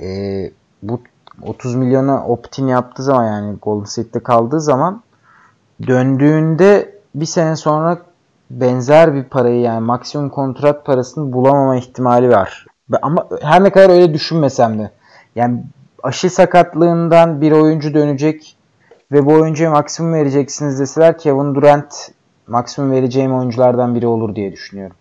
Ee, 0.02 0.52
bu 0.84 1.02
30 1.42 1.76
milyona 1.76 2.28
opt-in 2.28 2.68
yaptığı 2.68 3.04
zaman 3.04 3.26
yani 3.26 3.58
Golden 3.62 3.86
State'te 3.86 4.20
kaldığı 4.20 4.62
zaman 4.62 5.02
döndüğünde 5.88 6.96
bir 7.16 7.26
sene 7.26 7.56
sonra 7.56 7.98
benzer 8.50 9.14
bir 9.14 9.24
parayı 9.24 9.62
yani 9.62 9.80
maksimum 9.80 10.30
kontrat 10.30 10.86
parasını 10.86 11.34
bulamama 11.34 11.76
ihtimali 11.78 12.30
var. 12.30 12.66
Ama 13.02 13.28
her 13.42 13.64
ne 13.64 13.70
kadar 13.70 13.90
öyle 13.90 14.14
düşünmesem 14.14 14.80
de 14.80 14.92
yani 15.36 15.64
aşı 16.04 16.30
sakatlığından 16.30 17.42
bir 17.42 17.52
oyuncu 17.52 17.94
dönecek 17.94 18.58
ve 19.12 19.26
bu 19.26 19.34
oyuncuya 19.34 19.72
maksimum 19.72 20.14
vereceksiniz 20.14 20.80
deseler 20.80 21.18
Kevin 21.18 21.56
Durant 21.56 22.12
maksimum 22.48 22.92
vereceğim 22.92 23.36
oyunculardan 23.36 23.96
biri 23.96 24.08
olur 24.08 24.36
diye 24.36 24.52
düşünüyorum. 24.52 24.96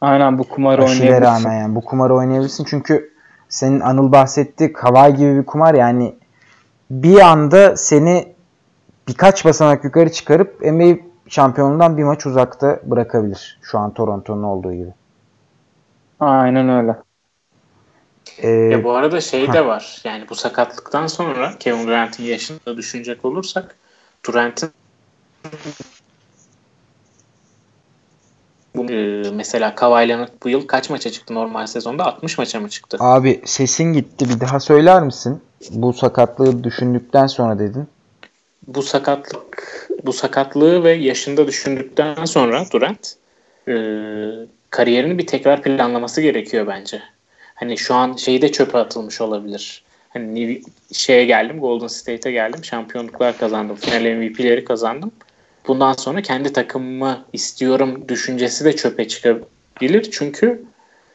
Aynen 0.00 0.38
bu 0.38 0.44
kumarı 0.44 0.84
Aşile 0.84 1.04
oynayabilirsin. 1.04 1.44
rağmen 1.44 1.60
yani 1.60 1.74
bu 1.74 1.80
kumarı 1.80 2.14
oynayabilirsin 2.14 2.64
çünkü 2.64 3.10
senin 3.48 3.80
Anıl 3.80 4.12
bahsetti 4.12 4.72
Kavay 4.72 5.16
gibi 5.16 5.36
bir 5.36 5.46
kumar 5.46 5.74
yani 5.74 6.14
bir 6.90 7.20
anda 7.20 7.76
seni 7.76 8.34
birkaç 9.08 9.44
basamak 9.44 9.84
yukarı 9.84 10.12
çıkarıp 10.12 10.60
NBA 10.60 11.05
şampiyonundan 11.28 11.96
bir 11.96 12.04
maç 12.04 12.26
uzakta 12.26 12.80
bırakabilir. 12.84 13.58
Şu 13.62 13.78
an 13.78 13.94
Toronto'nun 13.94 14.42
olduğu 14.42 14.72
gibi. 14.72 14.90
Aynen 16.20 16.68
öyle. 16.68 16.96
Ee, 18.38 18.48
Ya 18.48 18.84
bu 18.84 18.92
arada 18.92 19.20
şey 19.20 19.52
de 19.52 19.66
var. 19.66 20.00
Yani 20.04 20.28
bu 20.30 20.34
sakatlıktan 20.34 21.06
sonra 21.06 21.52
Kevin 21.58 21.86
Durant'in 21.86 22.24
yaşını 22.24 22.58
da 22.66 22.76
düşünecek 22.76 23.24
olursak 23.24 23.76
Durant'in 24.26 24.70
bu, 28.76 28.92
e, 28.92 29.22
mesela 29.30 29.74
Kawhi 29.74 30.08
Leonard 30.08 30.28
bu 30.44 30.48
yıl 30.48 30.66
kaç 30.66 30.90
maça 30.90 31.10
çıktı 31.10 31.34
normal 31.34 31.66
sezonda? 31.66 32.04
60 32.04 32.38
maça 32.38 32.60
mı 32.60 32.68
çıktı? 32.68 32.96
abi 33.00 33.42
sesin 33.44 33.92
gitti 33.92 34.28
bir 34.28 34.40
daha 34.40 34.60
söyler 34.60 35.02
misin? 35.02 35.42
Bu 35.70 35.92
sakatlığı 35.92 36.64
düşündükten 36.64 37.26
sonra 37.26 37.58
dedin. 37.58 37.88
Bu 38.66 38.82
sakatlık 38.82 39.88
bu 40.04 40.12
sakatlığı 40.12 40.84
ve 40.84 40.92
yaşında 40.92 41.46
düşündükten 41.46 42.24
sonra 42.24 42.64
Durant 42.72 43.14
e, 43.68 43.74
kariyerini 44.70 45.18
bir 45.18 45.26
tekrar 45.26 45.62
planlaması 45.62 46.20
gerekiyor 46.20 46.66
bence. 46.66 47.02
Hani 47.54 47.78
şu 47.78 47.94
an 47.94 48.16
şeyde 48.16 48.52
çöpe 48.52 48.78
atılmış 48.78 49.20
olabilir. 49.20 49.82
Hani 50.08 50.40
New- 50.40 50.70
şeye 50.92 51.24
geldim, 51.24 51.60
Golden 51.60 51.86
State'e 51.86 52.32
geldim, 52.32 52.64
şampiyonluklar 52.64 53.38
kazandım, 53.38 53.76
final 53.76 54.16
MVP'leri 54.16 54.64
kazandım. 54.64 55.12
Bundan 55.68 55.92
sonra 55.92 56.22
kendi 56.22 56.52
takımımı 56.52 57.24
istiyorum 57.32 58.04
düşüncesi 58.08 58.64
de 58.64 58.76
çöpe 58.76 59.08
çıkabilir. 59.08 60.10
Çünkü 60.10 60.62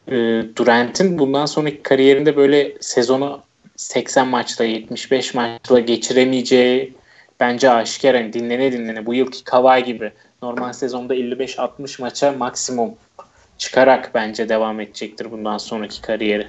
e, 0.08 0.42
Durant'in 0.56 1.18
bundan 1.18 1.46
sonraki 1.46 1.82
kariyerinde 1.82 2.36
böyle 2.36 2.72
sezonu 2.80 3.42
80 3.76 4.28
maçla 4.28 4.64
75 4.64 5.34
maçla 5.34 5.80
geçiremeyeceği 5.80 6.94
bence 7.42 7.70
aşikar. 7.70 8.14
Yani 8.14 8.32
dinlene 8.32 8.72
dinlene 8.72 9.06
bu 9.06 9.14
yılki 9.14 9.44
Kawhi 9.44 9.84
gibi 9.84 10.12
normal 10.42 10.72
sezonda 10.72 11.14
55-60 11.14 12.02
maça 12.02 12.32
maksimum 12.32 12.90
çıkarak 13.58 14.10
bence 14.14 14.48
devam 14.48 14.80
edecektir 14.80 15.32
bundan 15.32 15.58
sonraki 15.58 16.02
kariyeri. 16.02 16.46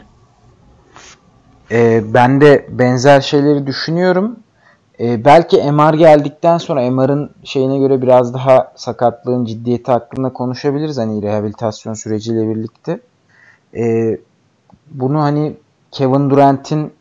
Ee, 1.71 2.01
ben 2.13 2.41
de 2.41 2.65
benzer 2.69 3.21
şeyleri 3.21 3.67
düşünüyorum. 3.67 4.39
Ee, 4.99 5.25
belki 5.25 5.71
MR 5.71 5.93
geldikten 5.93 6.57
sonra 6.57 6.91
MR'ın 6.91 7.31
şeyine 7.43 7.77
göre 7.77 8.01
biraz 8.01 8.33
daha 8.33 8.71
sakatlığın 8.75 9.45
ciddiyeti 9.45 9.91
hakkında 9.91 10.33
konuşabiliriz 10.33 10.97
hani 10.97 11.21
rehabilitasyon 11.21 11.93
süreciyle 11.93 12.49
birlikte. 12.49 12.99
Ee, 13.75 14.17
bunu 14.91 15.21
hani 15.21 15.55
Kevin 15.91 16.29
Durant'in 16.29 16.93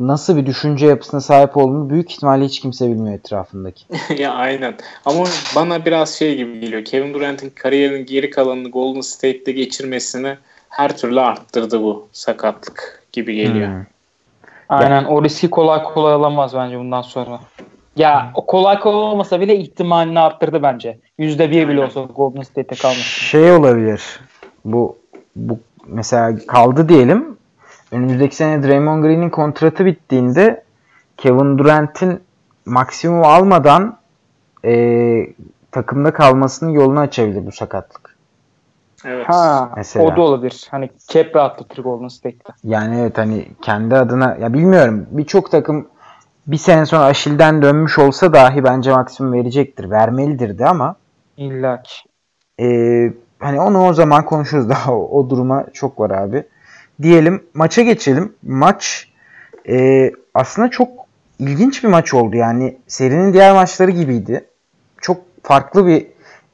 nasıl 0.00 0.36
bir 0.36 0.46
düşünce 0.46 0.86
yapısına 0.86 1.20
sahip 1.20 1.56
olduğunu 1.56 1.90
büyük 1.90 2.10
ihtimalle 2.12 2.44
hiç 2.44 2.60
kimse 2.60 2.88
bilmiyor 2.88 3.14
etrafındaki. 3.14 3.84
ya 4.22 4.34
aynen. 4.34 4.74
Ama 5.04 5.24
bana 5.56 5.84
biraz 5.84 6.14
şey 6.14 6.36
gibi 6.36 6.60
geliyor. 6.60 6.84
Kevin 6.84 7.14
Durant'in 7.14 7.50
kariyerinin 7.50 8.06
geri 8.06 8.30
kalanını 8.30 8.70
Golden 8.70 9.00
State'te 9.00 9.52
geçirmesini 9.52 10.36
her 10.68 10.96
türlü 10.96 11.20
arttırdı 11.20 11.82
bu 11.82 12.08
sakatlık 12.12 13.02
gibi 13.12 13.34
geliyor. 13.34 13.68
Hmm. 13.68 13.84
Aynen 14.68 15.04
o 15.04 15.24
riski 15.24 15.50
kolay 15.50 15.82
kolay 15.82 16.12
alamaz 16.12 16.54
bence 16.54 16.78
bundan 16.78 17.02
sonra. 17.02 17.40
Ya 17.96 18.30
o 18.34 18.46
kolay 18.46 18.80
kolay 18.80 19.10
olmasa 19.10 19.40
bile 19.40 19.56
ihtimalini 19.56 20.20
arttırdı 20.20 20.62
bence. 20.62 20.98
Yüzde 21.18 21.50
bir 21.50 21.68
bile 21.68 21.84
olsa 21.84 22.00
Golden 22.00 22.42
State'te 22.42 22.76
kalması. 22.76 23.00
Şey 23.00 23.52
olabilir. 23.52 24.20
Bu 24.64 24.98
bu 25.36 25.58
mesela 25.86 26.36
kaldı 26.46 26.88
diyelim. 26.88 27.35
Önümüzdeki 27.92 28.36
sene 28.36 28.62
Draymond 28.62 29.04
Green'in 29.04 29.30
kontratı 29.30 29.84
bittiğinde 29.84 30.64
Kevin 31.16 31.58
Durant'in 31.58 32.20
maksimum 32.66 33.24
almadan 33.24 33.98
e, 34.64 34.74
takımda 35.72 36.12
kalmasının 36.12 36.70
yolunu 36.70 37.00
açabilir 37.00 37.46
bu 37.46 37.52
sakatlık. 37.52 38.16
Evet. 39.04 39.28
Ha, 39.28 39.70
Mesela. 39.76 40.04
o 40.06 40.16
da 40.16 40.20
olabilir. 40.20 40.66
Hani 40.70 40.90
cap 41.08 41.36
rahatlatır 41.36 41.82
Golden 41.82 42.08
State'te. 42.08 42.52
Yani 42.64 43.00
evet 43.00 43.18
hani 43.18 43.48
kendi 43.62 43.96
adına 43.96 44.36
ya 44.40 44.52
bilmiyorum 44.52 45.06
birçok 45.10 45.50
takım 45.50 45.88
bir 46.46 46.56
sene 46.56 46.86
sonra 46.86 47.04
Aşil'den 47.04 47.62
dönmüş 47.62 47.98
olsa 47.98 48.32
dahi 48.32 48.64
bence 48.64 48.92
maksimum 48.92 49.32
verecektir. 49.32 49.90
Vermelidir 49.90 50.58
de 50.58 50.66
ama 50.66 50.96
İlla 51.36 51.82
ki. 51.82 51.94
e, 52.60 52.66
hani 53.38 53.60
onu 53.60 53.86
o 53.86 53.92
zaman 53.92 54.24
konuşuruz 54.24 54.68
daha 54.68 54.92
o, 54.94 55.18
o 55.20 55.30
duruma 55.30 55.64
çok 55.72 56.00
var 56.00 56.10
abi. 56.10 56.44
Diyelim 57.02 57.42
maça 57.54 57.82
geçelim. 57.82 58.32
Maç 58.42 59.08
e, 59.68 60.10
aslında 60.34 60.68
çok 60.70 60.88
ilginç 61.38 61.84
bir 61.84 61.88
maç 61.88 62.14
oldu. 62.14 62.36
Yani 62.36 62.76
serinin 62.86 63.32
diğer 63.32 63.52
maçları 63.52 63.90
gibiydi. 63.90 64.44
Çok 65.00 65.20
farklı 65.42 65.86
bir 65.86 66.06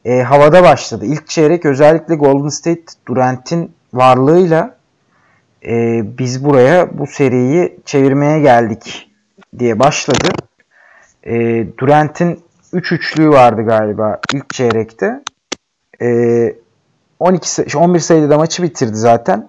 e, 0.04 0.22
havada 0.22 0.62
başladı. 0.62 1.04
İlk 1.06 1.28
çeyrek 1.28 1.66
özellikle 1.66 2.14
Golden 2.14 2.48
State 2.48 2.82
Durant'in 3.08 3.72
varlığıyla 3.94 4.76
e, 5.66 6.02
biz 6.18 6.44
buraya 6.44 6.98
bu 6.98 7.06
seriyi 7.06 7.80
çevirmeye 7.84 8.40
geldik 8.40 9.10
diye 9.58 9.78
başladı. 9.78 10.28
E, 11.26 11.34
Durant'in 11.78 12.40
3 12.72 12.92
üçlüğü 12.92 13.28
vardı 13.28 13.62
galiba 13.62 14.20
ilk 14.34 14.54
çeyrekte. 14.54 15.22
E, 16.02 16.08
12 17.18 17.50
say- 17.50 17.66
11 17.76 18.00
sayıda 18.00 18.30
da 18.30 18.38
maçı 18.38 18.62
bitirdi 18.62 18.96
zaten. 18.96 19.48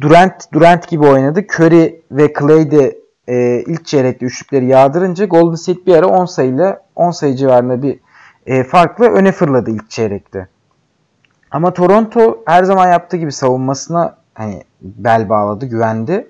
Durant 0.00 0.52
Durant 0.52 0.88
gibi 0.88 1.06
oynadı. 1.06 1.40
Curry 1.40 2.02
ve 2.10 2.32
Clay 2.38 2.70
de 2.70 2.98
e, 3.28 3.60
ilk 3.66 3.86
çeyrekte 3.86 4.26
üçlükleri 4.26 4.66
yağdırınca 4.66 5.24
Golden 5.24 5.54
State 5.54 5.86
bir 5.86 5.94
ara 5.94 6.06
10 6.06 6.26
sayıyla 6.26 6.82
10 6.96 7.10
sayı 7.10 7.36
civarında 7.36 7.82
bir 7.82 8.00
e, 8.46 8.64
farkla 8.64 9.04
öne 9.04 9.32
fırladı 9.32 9.70
ilk 9.70 9.90
çeyrekte. 9.90 10.48
Ama 11.50 11.72
Toronto 11.72 12.42
her 12.46 12.64
zaman 12.64 12.88
yaptığı 12.88 13.16
gibi 13.16 13.32
savunmasına 13.32 14.16
hani 14.34 14.62
bel 14.80 15.28
bağladı, 15.28 15.66
güvendi 15.66 16.28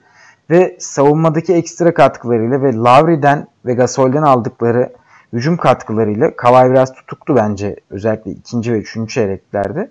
ve 0.51 0.77
savunmadaki 0.79 1.55
ekstra 1.55 1.95
katkılarıyla 1.95 2.63
ve 2.63 2.73
Lowry'den 2.73 3.47
ve 3.67 3.75
Gasol'den 3.75 4.23
aldıkları 4.23 4.93
hücum 5.33 5.57
katkılarıyla 5.57 6.37
Kawhi 6.37 6.71
biraz 6.71 6.95
tutuktu 6.95 7.37
bence 7.37 7.77
özellikle 7.91 8.31
ikinci 8.31 8.73
ve 8.73 8.79
üçüncü 8.79 9.15
çeyreklerde. 9.15 9.91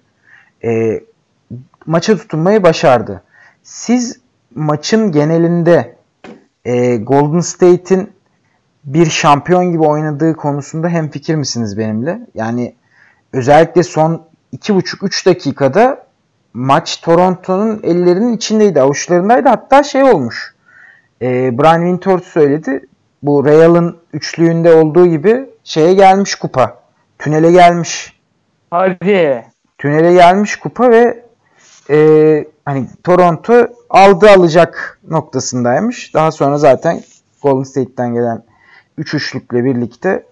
e, 0.64 1.02
maça 1.86 2.18
tutunmayı 2.18 2.64
başardı. 2.64 3.24
Siz 3.64 4.20
maçın 4.56 5.12
genelinde 5.12 5.96
e, 6.66 6.98
Golden 6.98 7.40
State'in 7.40 8.12
bir 8.84 9.06
şampiyon 9.06 9.72
gibi 9.72 9.84
oynadığı 9.84 10.36
konusunda 10.36 10.90
hem 10.90 11.10
fikir 11.10 11.36
misiniz 11.36 11.78
benimle? 11.78 12.20
Yani 12.36 12.76
özellikle 13.34 13.84
son 13.84 14.26
2,5-3 14.54 15.26
dakikada 15.26 16.08
maç 16.54 17.02
Toronto'nun 17.02 17.80
ellerinin 17.84 18.34
içindeydi, 18.34 18.82
avuçlarındaydı. 18.82 19.50
Hatta 19.50 19.84
şey 19.84 20.04
olmuş. 20.04 20.56
E, 21.22 21.58
Brian 21.58 21.82
Winters 21.82 22.24
söyledi. 22.24 22.86
Bu 23.24 23.46
Real'ın 23.46 23.98
üçlüğünde 24.14 24.74
olduğu 24.74 25.08
gibi 25.08 25.50
şeye 25.64 25.94
gelmiş 25.94 26.36
kupa. 26.36 26.80
Tünele 27.20 27.52
gelmiş. 27.52 28.20
Hadi. 28.72 29.46
Tünele 29.78 30.14
gelmiş 30.14 30.56
kupa 30.56 30.92
ve 30.92 31.24
e, 31.90 31.98
hani 32.66 32.88
Toronto 33.04 33.68
aldı 33.90 34.30
alacak 34.30 35.00
noktasındaymış. 35.08 36.14
Daha 36.14 36.32
sonra 36.32 36.58
zaten 36.58 37.02
Golden 37.42 37.64
State'ten 37.64 38.14
gelen 38.14 38.44
3 38.98 39.14
üçlükle 39.14 39.64
birlikte 39.66 40.26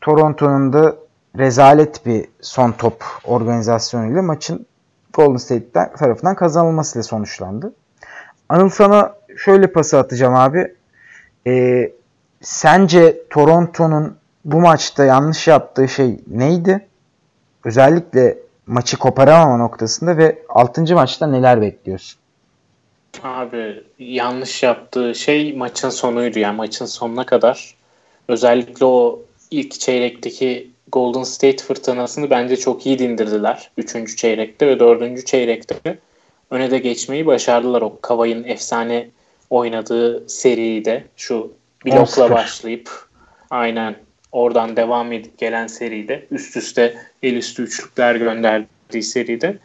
Toronto'nun 0.00 0.72
da 0.72 0.96
rezalet 1.38 2.06
bir 2.06 2.28
son 2.40 2.72
top 2.72 3.04
organizasyonuyla 3.24 4.22
maçın 4.22 4.66
Golden 5.12 5.36
State 5.36 5.72
tarafından 5.72 6.34
kazanılmasıyla 6.34 7.02
sonuçlandı. 7.02 7.72
Anıl 8.48 8.68
sana 8.68 9.14
şöyle 9.36 9.72
pası 9.72 9.98
atacağım 9.98 10.34
abi. 10.34 10.74
Ee, 11.46 11.92
sence 12.40 13.22
Toronto'nun 13.30 14.16
bu 14.44 14.60
maçta 14.60 15.04
yanlış 15.04 15.48
yaptığı 15.48 15.88
şey 15.88 16.20
neydi? 16.26 16.88
Özellikle 17.64 18.38
maçı 18.66 18.98
koparamama 18.98 19.56
noktasında 19.56 20.16
ve 20.16 20.42
6. 20.48 20.94
maçta 20.94 21.26
neler 21.26 21.60
bekliyorsun? 21.60 22.20
Abi 23.22 23.84
yanlış 23.98 24.62
yaptığı 24.62 25.14
şey 25.14 25.52
maçın 25.52 25.90
sonuydu. 25.90 26.38
Yani 26.38 26.56
maçın 26.56 26.86
sonuna 26.86 27.26
kadar 27.26 27.74
özellikle 28.28 28.84
o 28.84 29.22
ilk 29.50 29.72
çeyrekteki 29.80 30.70
Golden 30.92 31.22
State 31.22 31.64
fırtınasını 31.64 32.30
bence 32.30 32.56
çok 32.56 32.86
iyi 32.86 32.98
dindirdiler. 32.98 33.70
Üçüncü 33.76 34.16
çeyrekte 34.16 34.66
ve 34.66 34.80
dördüncü 34.80 35.24
çeyrekte 35.24 35.98
öne 36.50 36.70
de 36.70 36.78
geçmeyi 36.78 37.26
başardılar. 37.26 37.82
O 37.82 37.98
Kavay'ın 38.02 38.44
efsane 38.44 39.08
oynadığı 39.50 40.28
seride 40.28 41.04
şu 41.16 41.52
blokla 41.86 42.30
başlayıp 42.30 42.90
aynen 43.50 43.96
oradan 44.32 44.76
devam 44.76 45.12
edip 45.12 45.38
gelen 45.38 45.66
seride 45.66 46.26
üst 46.30 46.56
üste 46.56 46.94
el 47.22 47.34
üstü 47.34 47.62
üçlükler 47.62 48.14
gönderdiği 48.14 49.02
seride. 49.02 49.58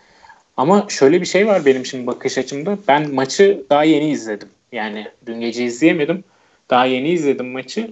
Ama 0.58 0.86
şöyle 0.90 1.22
bir 1.22 1.26
şey 1.26 1.48
var 1.48 1.66
benim 1.66 1.86
şimdi 1.86 2.08
bakış 2.08 2.38
açımda. 2.38 2.78
Ben 2.88 3.14
maçı 3.14 3.64
daha 3.70 3.84
yeni 3.84 4.10
izledim. 4.10 4.50
Yani 4.72 5.08
dün 5.26 5.42
gece 5.42 5.64
izleyemedim. 5.64 6.24
Daha 6.70 6.86
yeni 6.86 7.10
izledim 7.10 7.52
maçı. 7.52 7.92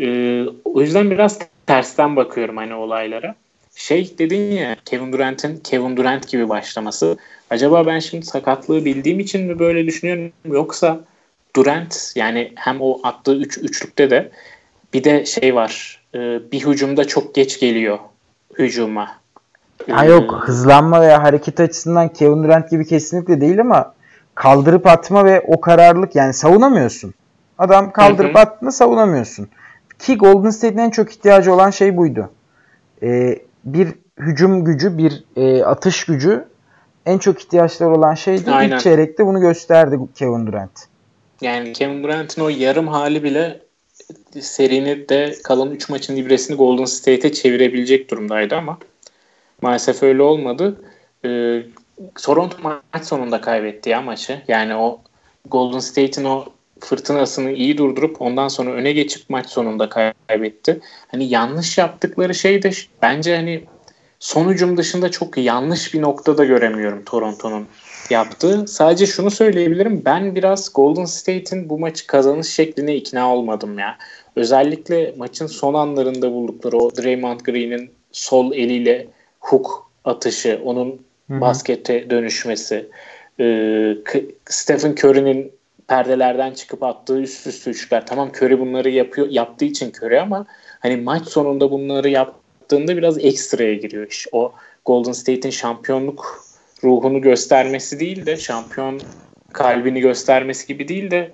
Ee, 0.00 0.44
o 0.64 0.80
yüzden 0.80 1.10
biraz 1.10 1.38
tersten 1.66 2.16
bakıyorum 2.16 2.56
hani 2.56 2.74
olaylara. 2.74 3.34
Şey 3.76 4.18
dedin 4.18 4.52
ya 4.52 4.76
Kevin 4.84 5.12
Durant'in 5.12 5.56
Kevin 5.56 5.96
Durant 5.96 6.28
gibi 6.28 6.48
başlaması. 6.48 7.16
Acaba 7.50 7.86
ben 7.86 7.98
şimdi 7.98 8.26
sakatlığı 8.26 8.84
bildiğim 8.84 9.20
için 9.20 9.46
mi 9.46 9.58
böyle 9.58 9.86
düşünüyorum 9.86 10.32
yoksa 10.44 11.00
Durant 11.56 12.12
yani 12.16 12.52
hem 12.54 12.80
o 12.80 13.00
attığı 13.02 13.36
üç, 13.36 13.58
üçlükte 13.58 14.10
de 14.10 14.30
bir 14.96 15.04
de 15.04 15.26
şey 15.26 15.54
var 15.54 16.00
e, 16.14 16.18
bir 16.52 16.66
hücumda 16.66 17.04
çok 17.04 17.34
geç 17.34 17.60
geliyor 17.60 17.98
hücuma. 18.58 19.08
Ha 19.90 20.04
yok 20.04 20.34
ee, 20.34 20.46
hızlanma 20.46 21.00
veya 21.00 21.22
hareket 21.22 21.60
açısından 21.60 22.08
Kevin 22.08 22.44
Durant 22.44 22.70
gibi 22.70 22.86
kesinlikle 22.86 23.40
değil 23.40 23.60
ama 23.60 23.94
kaldırıp 24.34 24.86
atma 24.86 25.24
ve 25.24 25.40
o 25.46 25.60
kararlılık 25.60 26.16
yani 26.16 26.34
savunamıyorsun. 26.34 27.14
Adam 27.58 27.92
kaldırıp 27.92 28.36
attığında 28.36 28.72
savunamıyorsun. 28.72 29.48
Ki 29.98 30.16
Golden 30.16 30.50
State'in 30.50 30.78
en 30.78 30.90
çok 30.90 31.12
ihtiyacı 31.12 31.54
olan 31.54 31.70
şey 31.70 31.96
buydu. 31.96 32.30
Ee, 33.02 33.38
bir 33.64 33.88
hücum 34.18 34.64
gücü, 34.64 34.98
bir 34.98 35.24
e, 35.36 35.64
atış 35.64 36.04
gücü 36.04 36.44
en 37.06 37.18
çok 37.18 37.40
ihtiyaçları 37.40 37.90
olan 37.90 38.14
şeydi. 38.14 38.50
Aynen. 38.50 38.76
İlk 38.76 38.82
çeyrekte 38.82 39.26
bunu 39.26 39.40
gösterdi 39.40 39.98
Kevin 40.14 40.46
Durant. 40.46 40.86
Yani 41.40 41.72
Kevin 41.72 42.02
Durant'in 42.02 42.42
o 42.42 42.48
yarım 42.48 42.88
hali 42.88 43.22
bile 43.22 43.65
serinin 44.42 45.08
de 45.08 45.34
kalan 45.44 45.70
3 45.70 45.88
maçın 45.88 46.16
ibresini 46.16 46.56
Golden 46.56 46.84
State'e 46.84 47.32
çevirebilecek 47.32 48.10
durumdaydı 48.10 48.56
ama 48.56 48.78
maalesef 49.62 50.02
öyle 50.02 50.22
olmadı. 50.22 50.80
Ee, 51.24 51.62
Toronto 52.22 52.56
maç 52.62 53.04
sonunda 53.04 53.40
kaybetti 53.40 53.90
ya 53.90 54.02
maçı. 54.02 54.42
Yani 54.48 54.74
o 54.74 55.00
Golden 55.50 55.78
State'in 55.78 56.24
o 56.24 56.44
fırtınasını 56.80 57.52
iyi 57.52 57.78
durdurup 57.78 58.22
ondan 58.22 58.48
sonra 58.48 58.70
öne 58.70 58.92
geçip 58.92 59.30
maç 59.30 59.46
sonunda 59.46 59.88
kaybetti. 59.88 60.80
Hani 61.08 61.28
yanlış 61.28 61.78
yaptıkları 61.78 62.34
şey 62.34 62.62
de 62.62 62.70
bence 63.02 63.36
hani 63.36 63.64
sonucum 64.18 64.76
dışında 64.76 65.10
çok 65.10 65.38
yanlış 65.38 65.94
bir 65.94 66.02
noktada 66.02 66.44
göremiyorum 66.44 67.04
Toronto'nun 67.04 67.66
yaptığı. 68.10 68.66
Sadece 68.66 69.06
şunu 69.06 69.30
söyleyebilirim. 69.30 70.02
Ben 70.04 70.34
biraz 70.34 70.72
Golden 70.74 71.04
State'in 71.04 71.68
bu 71.68 71.78
maçı 71.78 72.06
kazanış 72.06 72.46
şekline 72.46 72.96
ikna 72.96 73.34
olmadım 73.34 73.78
ya. 73.78 73.98
Özellikle 74.36 75.14
maçın 75.16 75.46
son 75.46 75.74
anlarında 75.74 76.32
buldukları 76.32 76.76
o 76.76 76.96
Draymond 76.96 77.40
Green'in 77.40 77.90
sol 78.12 78.52
eliyle 78.52 79.06
hook 79.40 79.90
atışı, 80.04 80.60
onun 80.64 81.00
Hı-hı. 81.30 81.40
baskete 81.40 82.10
dönüşmesi, 82.10 82.86
e, 83.40 83.44
Stephen 84.46 84.92
Curry'nin 84.92 85.52
perdelerden 85.88 86.52
çıkıp 86.52 86.82
attığı 86.82 87.20
üst 87.20 87.46
üste 87.46 87.70
üçler. 87.70 88.06
Tamam 88.06 88.30
Curry 88.36 88.60
bunları 88.60 88.90
yapıyor 88.90 89.28
yaptığı 89.30 89.64
için 89.64 89.92
Curry 90.02 90.20
ama 90.20 90.46
hani 90.80 90.96
maç 90.96 91.28
sonunda 91.28 91.70
bunları 91.70 92.08
yaptığında 92.08 92.96
biraz 92.96 93.24
ekstraya 93.24 93.74
giriyor 93.74 94.06
iş. 94.06 94.26
O 94.32 94.52
Golden 94.84 95.12
State'in 95.12 95.52
şampiyonluk 95.52 96.44
ruhunu 96.84 97.20
göstermesi 97.20 98.00
değil 98.00 98.26
de 98.26 98.36
şampiyon 98.36 99.00
kalbini 99.52 100.00
göstermesi 100.00 100.66
gibi 100.66 100.88
değil 100.88 101.10
de 101.10 101.30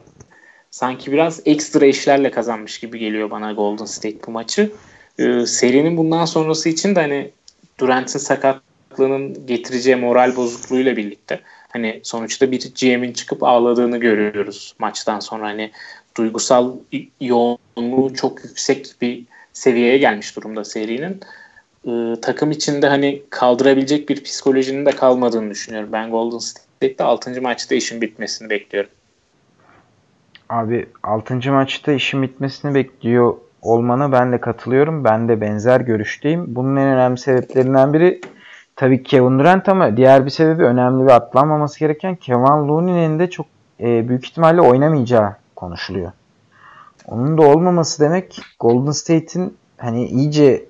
sanki 0.73 1.13
biraz 1.13 1.41
ekstra 1.45 1.87
işlerle 1.87 2.31
kazanmış 2.31 2.81
gibi 2.81 2.99
geliyor 2.99 3.31
bana 3.31 3.53
Golden 3.53 3.85
State 3.85 4.17
bu 4.27 4.31
maçı. 4.31 4.73
Ee, 5.19 5.47
serinin 5.47 5.97
bundan 5.97 6.25
sonrası 6.25 6.69
için 6.69 6.95
de 6.95 7.01
hani 7.01 7.31
Durant'in 7.81 8.19
sakatlığının 8.19 9.47
getireceği 9.47 9.97
moral 9.97 10.37
bozukluğuyla 10.37 10.97
birlikte 10.97 11.41
hani 11.69 12.01
sonuçta 12.03 12.53
bir 12.53 12.73
GM'in 12.81 13.13
çıkıp 13.13 13.43
ağladığını 13.43 13.99
görüyoruz 13.99 14.75
maçtan 14.79 15.21
sonra 15.21 15.47
hani 15.47 15.71
duygusal 16.17 16.77
yoğunluğu 17.21 18.15
çok 18.15 18.45
yüksek 18.45 18.95
bir 19.01 19.25
seviyeye 19.53 19.99
gelmiş 19.99 20.37
durumda 20.37 20.65
serinin. 20.65 21.21
Ee, 21.87 22.21
takım 22.23 22.51
içinde 22.51 22.87
hani 22.87 23.23
kaldırabilecek 23.31 24.09
bir 24.09 24.25
psikolojinin 24.25 24.87
de 24.87 24.91
kalmadığını 24.91 25.51
düşünüyorum. 25.51 25.89
Ben 25.93 26.11
Golden 26.11 26.39
State'de 26.39 27.05
6. 27.05 27.43
maçta 27.43 27.75
işin 27.75 28.01
bitmesini 28.01 28.51
bekliyorum. 28.51 28.91
Abi 30.53 30.87
6. 31.03 31.53
maçta 31.53 31.93
işin 31.93 32.23
bitmesini 32.23 32.75
bekliyor 32.75 33.35
olmana 33.63 34.13
ben 34.13 34.33
de 34.33 34.41
katılıyorum. 34.41 35.05
Ben 35.05 35.29
de 35.29 35.41
benzer 35.41 35.81
görüşteyim. 35.81 36.45
Bunun 36.49 36.77
en 36.77 36.89
önemli 36.89 37.19
sebeplerinden 37.19 37.93
biri 37.93 38.21
tabii 38.77 39.03
Kevin 39.03 39.39
Durant 39.39 39.69
ama 39.69 39.97
diğer 39.97 40.25
bir 40.25 40.31
sebebi 40.31 40.65
önemli 40.65 41.07
ve 41.07 41.13
atlanmaması 41.13 41.81
gereken 41.81 42.17
Kevin 42.17 42.69
Looney'nin 42.69 43.19
de 43.19 43.31
çok 43.31 43.47
e, 43.81 44.09
büyük 44.09 44.25
ihtimalle 44.25 44.61
oynamayacağı 44.61 45.37
konuşuluyor. 45.57 46.13
Onun 47.07 47.39
da 47.39 47.43
olmaması 47.43 48.03
demek 48.03 48.41
Golden 48.61 48.93
State'in 48.93 49.57
hani 49.79 50.07
iyice 50.07 50.65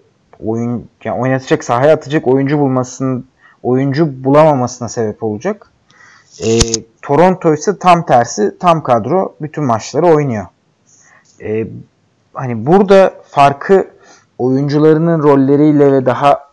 oyun 0.45 0.89
yani 1.05 1.21
oynatacak 1.21 1.65
sahaya 1.65 1.95
atacak 1.95 2.29
oyuncu 2.29 2.59
bulmasının 2.59 3.27
oyuncu 3.63 4.25
bulamamasına 4.25 4.89
sebep 4.89 5.23
olacak. 5.23 5.71
E, 6.41 6.49
Toronto 7.13 7.55
ise 7.55 7.79
tam 7.79 8.07
tersi 8.07 8.59
tam 8.59 8.83
kadro 8.83 9.35
bütün 9.41 9.65
maçları 9.65 10.07
oynuyor. 10.07 10.47
E, 11.41 11.67
hani 12.35 12.67
burada 12.67 13.15
farkı 13.31 13.91
oyuncularının 14.39 15.23
rolleriyle 15.23 15.93
ve 15.93 16.07
daha 16.07 16.49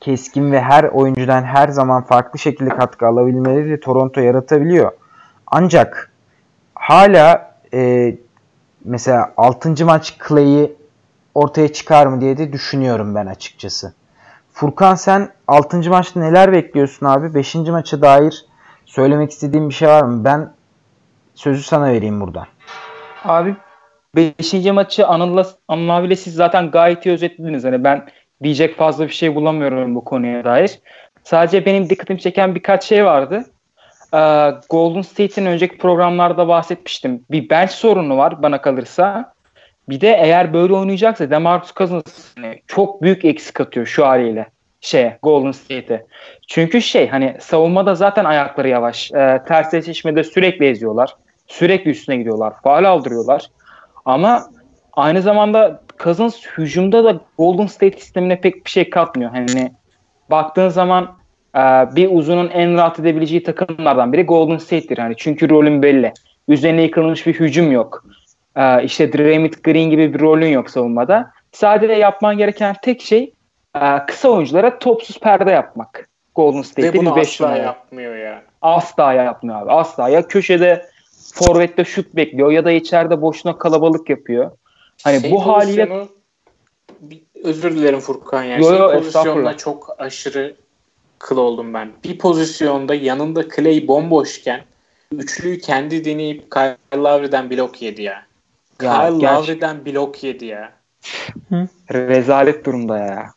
keskin 0.00 0.52
ve 0.52 0.60
her 0.60 0.84
oyuncudan 0.84 1.42
her 1.42 1.68
zaman 1.68 2.02
farklı 2.02 2.38
şekilde 2.38 2.68
katkı 2.70 3.06
alabilmeleri 3.06 3.80
Toronto 3.80 4.20
yaratabiliyor. 4.20 4.92
Ancak 5.46 6.10
hala 6.74 7.54
e, 7.74 8.14
mesela 8.84 9.32
6. 9.36 9.84
maç 9.86 10.18
Clay'i 10.28 10.76
ortaya 11.34 11.72
çıkar 11.72 12.06
mı 12.06 12.20
diye 12.20 12.38
de 12.38 12.52
düşünüyorum 12.52 13.14
ben 13.14 13.26
açıkçası. 13.26 13.94
Furkan 14.52 14.94
sen 14.94 15.28
6. 15.48 15.90
maçta 15.90 16.20
neler 16.20 16.52
bekliyorsun 16.52 17.06
abi? 17.06 17.34
5. 17.34 17.54
maça 17.54 18.02
dair 18.02 18.49
söylemek 18.90 19.30
istediğim 19.30 19.68
bir 19.68 19.74
şey 19.74 19.88
var 19.88 20.02
mı? 20.02 20.24
Ben 20.24 20.52
sözü 21.34 21.62
sana 21.62 21.92
vereyim 21.92 22.20
burada. 22.20 22.46
Abi 23.24 23.54
5. 24.16 24.54
maçı 24.64 25.06
Anıl'la 25.06 25.46
Anıl 25.68 26.14
siz 26.14 26.34
zaten 26.34 26.70
gayet 26.70 27.06
iyi 27.06 27.12
özetlediniz. 27.12 27.64
Hani 27.64 27.84
ben 27.84 28.08
diyecek 28.42 28.76
fazla 28.76 29.06
bir 29.06 29.12
şey 29.12 29.34
bulamıyorum 29.34 29.94
bu 29.94 30.04
konuya 30.04 30.44
dair. 30.44 30.80
Sadece 31.24 31.66
benim 31.66 31.90
dikkatimi 31.90 32.20
çeken 32.20 32.54
birkaç 32.54 32.84
şey 32.84 33.04
vardı. 33.04 33.44
Ee, 34.14 34.50
Golden 34.70 35.02
State'in 35.02 35.46
önceki 35.46 35.78
programlarda 35.78 36.48
bahsetmiştim. 36.48 37.24
Bir 37.30 37.50
bench 37.50 37.70
sorunu 37.70 38.16
var 38.16 38.42
bana 38.42 38.60
kalırsa. 38.60 39.34
Bir 39.88 40.00
de 40.00 40.08
eğer 40.08 40.52
böyle 40.52 40.74
oynayacaksa 40.74 41.30
DeMarcus 41.30 41.74
Cousins 41.74 42.36
hani 42.36 42.62
çok 42.66 43.02
büyük 43.02 43.24
eksik 43.24 43.60
atıyor 43.60 43.86
şu 43.86 44.06
haliyle 44.06 44.46
şeye 44.80 45.18
Golden 45.22 45.52
State'e. 45.52 46.06
Çünkü 46.46 46.82
şey 46.82 47.08
hani 47.08 47.36
savunmada 47.40 47.94
zaten 47.94 48.24
ayakları 48.24 48.68
yavaş. 48.68 49.12
E, 49.12 49.42
ters 49.48 49.74
eşleşmede 49.74 50.24
sürekli 50.24 50.66
eziyorlar. 50.66 51.16
Sürekli 51.46 51.90
üstüne 51.90 52.16
gidiyorlar. 52.16 52.54
Faal 52.62 52.84
aldırıyorlar. 52.84 53.50
Ama 54.04 54.46
aynı 54.92 55.22
zamanda 55.22 55.82
Cousins 55.98 56.46
hücumda 56.58 57.04
da 57.04 57.20
Golden 57.38 57.66
State 57.66 57.98
sistemine 57.98 58.40
pek 58.40 58.64
bir 58.66 58.70
şey 58.70 58.90
katmıyor. 58.90 59.30
Hani 59.30 59.72
baktığın 60.30 60.68
zaman 60.68 61.16
e, 61.56 61.60
bir 61.96 62.08
uzunun 62.12 62.48
en 62.48 62.74
rahat 62.74 63.00
edebileceği 63.00 63.42
takımlardan 63.42 64.12
biri 64.12 64.22
Golden 64.22 64.58
State'tir. 64.58 64.98
Hani 64.98 65.14
çünkü 65.16 65.50
rolün 65.50 65.82
belli. 65.82 66.12
Üzerine 66.48 66.82
yıkılmış 66.82 67.26
bir 67.26 67.34
hücum 67.34 67.72
yok. 67.72 68.04
E, 68.56 68.84
işte 68.84 69.12
Draymond 69.12 69.52
Green 69.64 69.90
gibi 69.90 70.14
bir 70.14 70.20
rolün 70.20 70.48
yok 70.48 70.70
savunmada. 70.70 71.30
Sadece 71.52 71.92
yapman 71.92 72.38
gereken 72.38 72.76
tek 72.82 73.02
şey 73.02 73.32
kısa 74.06 74.28
oyunculara 74.28 74.78
topsuz 74.78 75.20
perde 75.20 75.50
yapmak. 75.50 76.08
Golden 76.34 76.62
State'de 76.62 76.92
Ve 76.92 76.96
bunu 76.98 77.16
bir 77.16 77.20
5 77.20 77.28
asla 77.28 77.46
numara. 77.46 77.62
yapmıyor 77.62 78.16
ya. 78.16 78.42
Asla 78.62 79.12
yapmıyor 79.12 79.62
abi. 79.62 79.72
Asla. 79.72 80.08
Ya 80.08 80.28
köşede 80.28 80.86
forvette 81.34 81.84
şut 81.84 82.16
bekliyor 82.16 82.50
ya 82.50 82.64
da 82.64 82.70
içeride 82.72 83.22
boşuna 83.22 83.58
kalabalık 83.58 84.10
yapıyor. 84.10 84.50
Hani 85.04 85.20
Şey 85.20 85.30
bu 85.32 85.46
haliyle 85.46 86.06
özür 87.44 87.76
dilerim 87.76 88.00
Furkan 88.00 88.42
yani. 88.42 88.62
Yo, 88.64 88.72
yo, 88.74 88.92
estağfurullah. 88.92 89.58
çok 89.58 89.96
aşırı 89.98 90.56
kıl 91.18 91.36
oldum 91.36 91.74
ben. 91.74 91.90
Bir 92.04 92.18
pozisyonda 92.18 92.94
yanında 92.94 93.48
Clay 93.48 93.88
bomboşken 93.88 94.60
üçlüyü 95.12 95.58
kendi 95.60 96.04
deneyip 96.04 96.50
Kyle 96.52 96.76
Lowry'den 96.94 97.50
blok 97.50 97.82
yedi 97.82 98.02
ya. 98.02 98.22
Ya, 98.82 98.92
Kyle 99.08 99.18
gerçi- 99.18 99.34
Lowry'den 99.42 99.86
blok 99.86 100.24
yedi 100.24 100.44
ya. 100.44 100.72
rezalet 101.92 102.64
durumda 102.64 102.98
ya. 102.98 103.30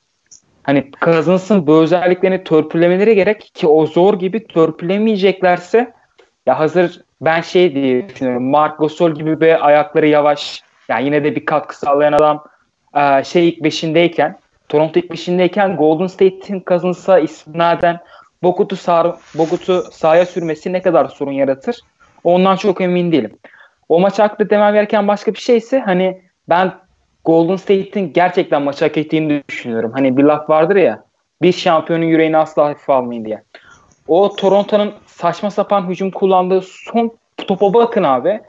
Hani 0.63 0.91
Cousins'ın 1.02 1.67
bu 1.67 1.82
özelliklerini 1.82 2.43
törpülemeleri 2.43 3.15
gerek 3.15 3.52
ki 3.54 3.67
o 3.67 3.86
zor 3.86 4.19
gibi 4.19 4.47
törpülemeyeceklerse 4.47 5.93
ya 6.45 6.60
hazır 6.60 7.02
ben 7.21 7.41
şey 7.41 7.76
diye 7.76 8.10
düşünüyorum. 8.10 8.43
Mark 8.43 8.80
Gasol 8.80 9.12
gibi 9.12 9.41
bir 9.41 9.67
ayakları 9.67 10.08
yavaş 10.08 10.62
yani 10.89 11.06
yine 11.06 11.23
de 11.23 11.36
bir 11.36 11.45
katkı 11.45 11.78
sağlayan 11.78 12.13
adam 12.13 12.43
şey 13.23 13.49
ilk 13.49 13.63
beşindeyken 13.63 14.39
Toronto 14.69 14.99
ilk 14.99 15.12
beşindeyken 15.12 15.76
Golden 15.76 16.08
State'in 16.08 16.63
Cousins'a 16.67 17.19
isnaden 17.19 17.99
Bogut'u 18.43 18.76
sağ, 18.76 19.17
Bogut'u 19.36 19.84
sahaya 19.91 20.26
sürmesi 20.26 20.73
ne 20.73 20.82
kadar 20.82 21.06
sorun 21.06 21.32
yaratır? 21.32 21.80
Ondan 22.23 22.56
çok 22.56 22.82
emin 22.82 23.12
değilim. 23.12 23.38
O 23.89 23.99
maç 23.99 24.19
hakkında 24.19 24.49
demem 24.49 24.73
gereken 24.73 25.08
başka 25.08 25.34
bir 25.34 25.39
şeyse 25.39 25.80
hani 25.80 26.21
ben 26.49 26.71
Golden 27.26 27.56
State'in 27.56 28.14
gerçekten 28.14 28.62
maçı 28.62 28.86
hak 28.86 28.98
ettiğini 28.98 29.44
düşünüyorum. 29.50 29.92
Hani 29.94 30.18
bir 30.18 30.24
laf 30.24 30.50
vardır 30.50 30.76
ya 30.76 31.04
bir 31.42 31.52
şampiyonun 31.52 32.04
yüreğini 32.06 32.38
asla 32.38 32.66
hafife 32.66 32.94
almayın 32.94 33.26
diye. 33.26 33.44
O 34.08 34.36
Toronto'nun 34.36 34.94
saçma 35.06 35.52
sapan 35.52 35.90
hücum 35.90 36.12
kullandığı 36.12 36.62
son 36.62 37.12
topa 37.38 37.74
bakın 37.74 38.04
abi. 38.04 38.42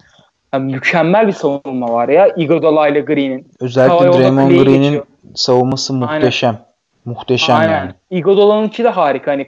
Yani 0.54 0.72
mükemmel 0.72 1.26
bir 1.26 1.32
savunma 1.32 1.92
var 1.92 2.08
ya. 2.08 2.28
Iguodala 2.36 2.88
ile 2.88 3.00
Green'in. 3.00 3.48
Özellikle 3.60 3.94
Hava 3.94 4.06
yolda 4.06 4.18
Draymond 4.18 4.50
Green'in 4.50 4.82
geçiyor. 4.82 5.04
savunması 5.34 5.94
muhteşem. 5.94 6.58
Muhteşem 7.04 7.56
Aynen. 7.56 7.72
yani. 7.72 7.90
Iguodala'nınki 8.10 8.84
de 8.84 8.88
harika. 8.88 9.30
Hani 9.32 9.46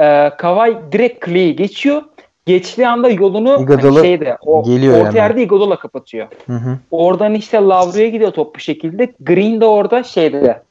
e, 0.00 0.30
Kawhi 0.38 0.76
direkt 0.92 1.26
Clay'i 1.26 1.56
geçiyor. 1.56 2.02
Geçtiği 2.46 2.88
anda 2.88 3.08
yolunu 3.08 3.62
Iguodala 3.62 3.98
hani 3.98 4.06
şeyde, 4.06 4.36
o, 4.40 4.62
geliyor 4.62 4.94
orta 4.94 5.08
hemen. 5.08 5.16
yerde 5.16 5.42
Iguodala 5.42 5.78
kapatıyor. 5.78 6.28
Hı 6.46 6.52
hı. 6.52 6.78
Oradan 6.90 7.34
işte 7.34 7.58
Lavru'ya 7.58 8.08
gidiyor 8.08 8.30
top 8.30 8.54
bu 8.54 8.58
şekilde. 8.58 9.12
Green 9.20 9.60
de 9.60 9.64
orada 9.64 10.02
şeyde 10.02 10.62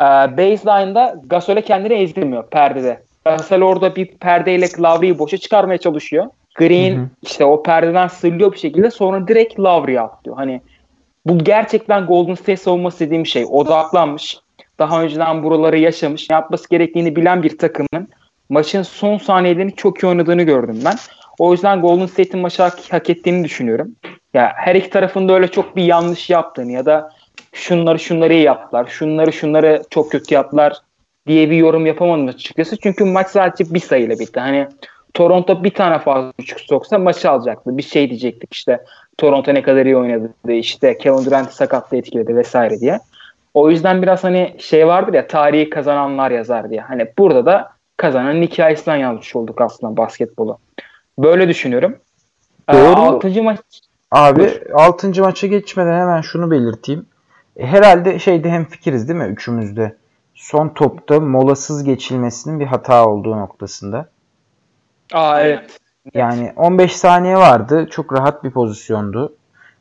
e, 0.00 0.04
baseline'da 0.04 1.20
Gasol'e 1.26 1.62
kendini 1.62 1.92
ezdirmiyor 1.92 2.46
perdede. 2.46 3.02
Gasol 3.24 3.62
orada 3.62 3.96
bir 3.96 4.06
perdeyle 4.06 4.66
Lavru'yu 4.78 5.18
boşa 5.18 5.36
çıkarmaya 5.36 5.78
çalışıyor. 5.78 6.26
Green 6.54 6.96
Hı 6.96 7.00
hı. 7.00 7.06
işte 7.22 7.44
o 7.44 7.62
perdeden 7.62 8.08
sırlıyor 8.08 8.52
bir 8.52 8.58
şekilde 8.58 8.90
sonra 8.90 9.28
direkt 9.28 9.60
Lavru'ya 9.60 10.02
atlıyor. 10.02 10.36
Hani 10.36 10.60
bu 11.26 11.38
gerçekten 11.38 12.06
Golden 12.06 12.34
State 12.34 12.56
savunması 12.56 13.00
dediğim 13.00 13.26
şey. 13.26 13.46
Odaklanmış. 13.50 14.38
Daha 14.78 15.02
önceden 15.02 15.42
buraları 15.42 15.78
yaşamış. 15.78 16.30
ne 16.30 16.34
Yapması 16.34 16.68
gerektiğini 16.68 17.16
bilen 17.16 17.42
bir 17.42 17.58
takımın 17.58 18.08
maçın 18.50 18.82
son 18.82 19.18
saniyelerini 19.18 19.76
çok 19.76 20.02
iyi 20.02 20.06
oynadığını 20.06 20.42
gördüm 20.42 20.80
ben. 20.84 20.94
O 21.38 21.52
yüzden 21.52 21.80
Golden 21.80 22.06
State'in 22.06 22.38
maçı 22.38 22.62
hak, 22.62 22.92
hak 22.92 23.10
ettiğini 23.10 23.44
düşünüyorum. 23.44 23.96
Ya 24.34 24.52
her 24.56 24.74
iki 24.74 24.90
tarafında 24.90 25.32
öyle 25.32 25.48
çok 25.48 25.76
bir 25.76 25.84
yanlış 25.84 26.30
yaptığını 26.30 26.72
ya 26.72 26.86
da 26.86 27.10
şunları 27.52 27.98
şunları 27.98 28.32
iyi 28.32 28.42
yaptılar, 28.42 28.86
şunları 28.86 29.32
şunları 29.32 29.82
çok 29.90 30.12
kötü 30.12 30.34
yaptılar 30.34 30.76
diye 31.26 31.50
bir 31.50 31.56
yorum 31.56 31.86
yapamadım 31.86 32.28
açıkçası. 32.28 32.76
Çünkü 32.76 33.04
maç 33.04 33.28
sadece 33.28 33.74
bir 33.74 33.80
sayıyla 33.80 34.18
bitti. 34.18 34.40
Hani 34.40 34.68
Toronto 35.14 35.64
bir 35.64 35.70
tane 35.70 35.98
fazla 35.98 36.32
küçük 36.38 36.60
soksa 36.60 36.98
maçı 36.98 37.30
alacaktı. 37.30 37.78
Bir 37.78 37.82
şey 37.82 38.10
diyecektik 38.10 38.54
işte 38.54 38.80
Toronto 39.18 39.54
ne 39.54 39.62
kadar 39.62 39.86
iyi 39.86 39.96
oynadı 39.96 40.32
işte 40.48 40.98
Kevin 40.98 41.24
Durant'ı 41.24 41.54
sakatlığı 41.54 41.96
etkiledi 41.96 42.36
vesaire 42.36 42.80
diye. 42.80 42.98
O 43.54 43.70
yüzden 43.70 44.02
biraz 44.02 44.24
hani 44.24 44.54
şey 44.58 44.86
vardır 44.86 45.14
ya 45.14 45.26
tarihi 45.26 45.70
kazananlar 45.70 46.30
yazar 46.30 46.70
diye. 46.70 46.80
Hani 46.80 47.06
burada 47.18 47.46
da 47.46 47.79
kazanan 48.00 48.42
hikayesinden 48.42 48.96
yazmış 48.96 49.36
olduk 49.36 49.60
aslında 49.60 49.96
basketbolu. 49.96 50.58
Böyle 51.18 51.48
düşünüyorum. 51.48 51.96
Ee, 52.68 52.72
Doğru. 52.72 53.00
altıncı 53.00 53.42
maç 53.42 53.58
Abi 54.10 54.62
6. 54.74 55.22
maça 55.22 55.46
geçmeden 55.46 56.00
hemen 56.00 56.20
şunu 56.20 56.50
belirteyim. 56.50 57.06
E, 57.56 57.66
Herhalde 57.66 58.18
şeyde 58.18 58.50
hem 58.50 58.64
fikiriz 58.64 59.08
değil 59.08 59.18
mi 59.18 59.24
üçümüzde? 59.26 59.96
Son 60.34 60.68
topta 60.68 61.20
molasız 61.20 61.84
geçilmesinin 61.84 62.60
bir 62.60 62.66
hata 62.66 63.06
olduğu 63.06 63.36
noktasında. 63.36 64.08
Aa 65.12 65.40
evet. 65.40 65.78
Yani 66.14 66.52
15 66.56 66.96
saniye 66.96 67.36
vardı. 67.36 67.88
Çok 67.90 68.12
rahat 68.12 68.44
bir 68.44 68.50
pozisyondu. 68.50 69.36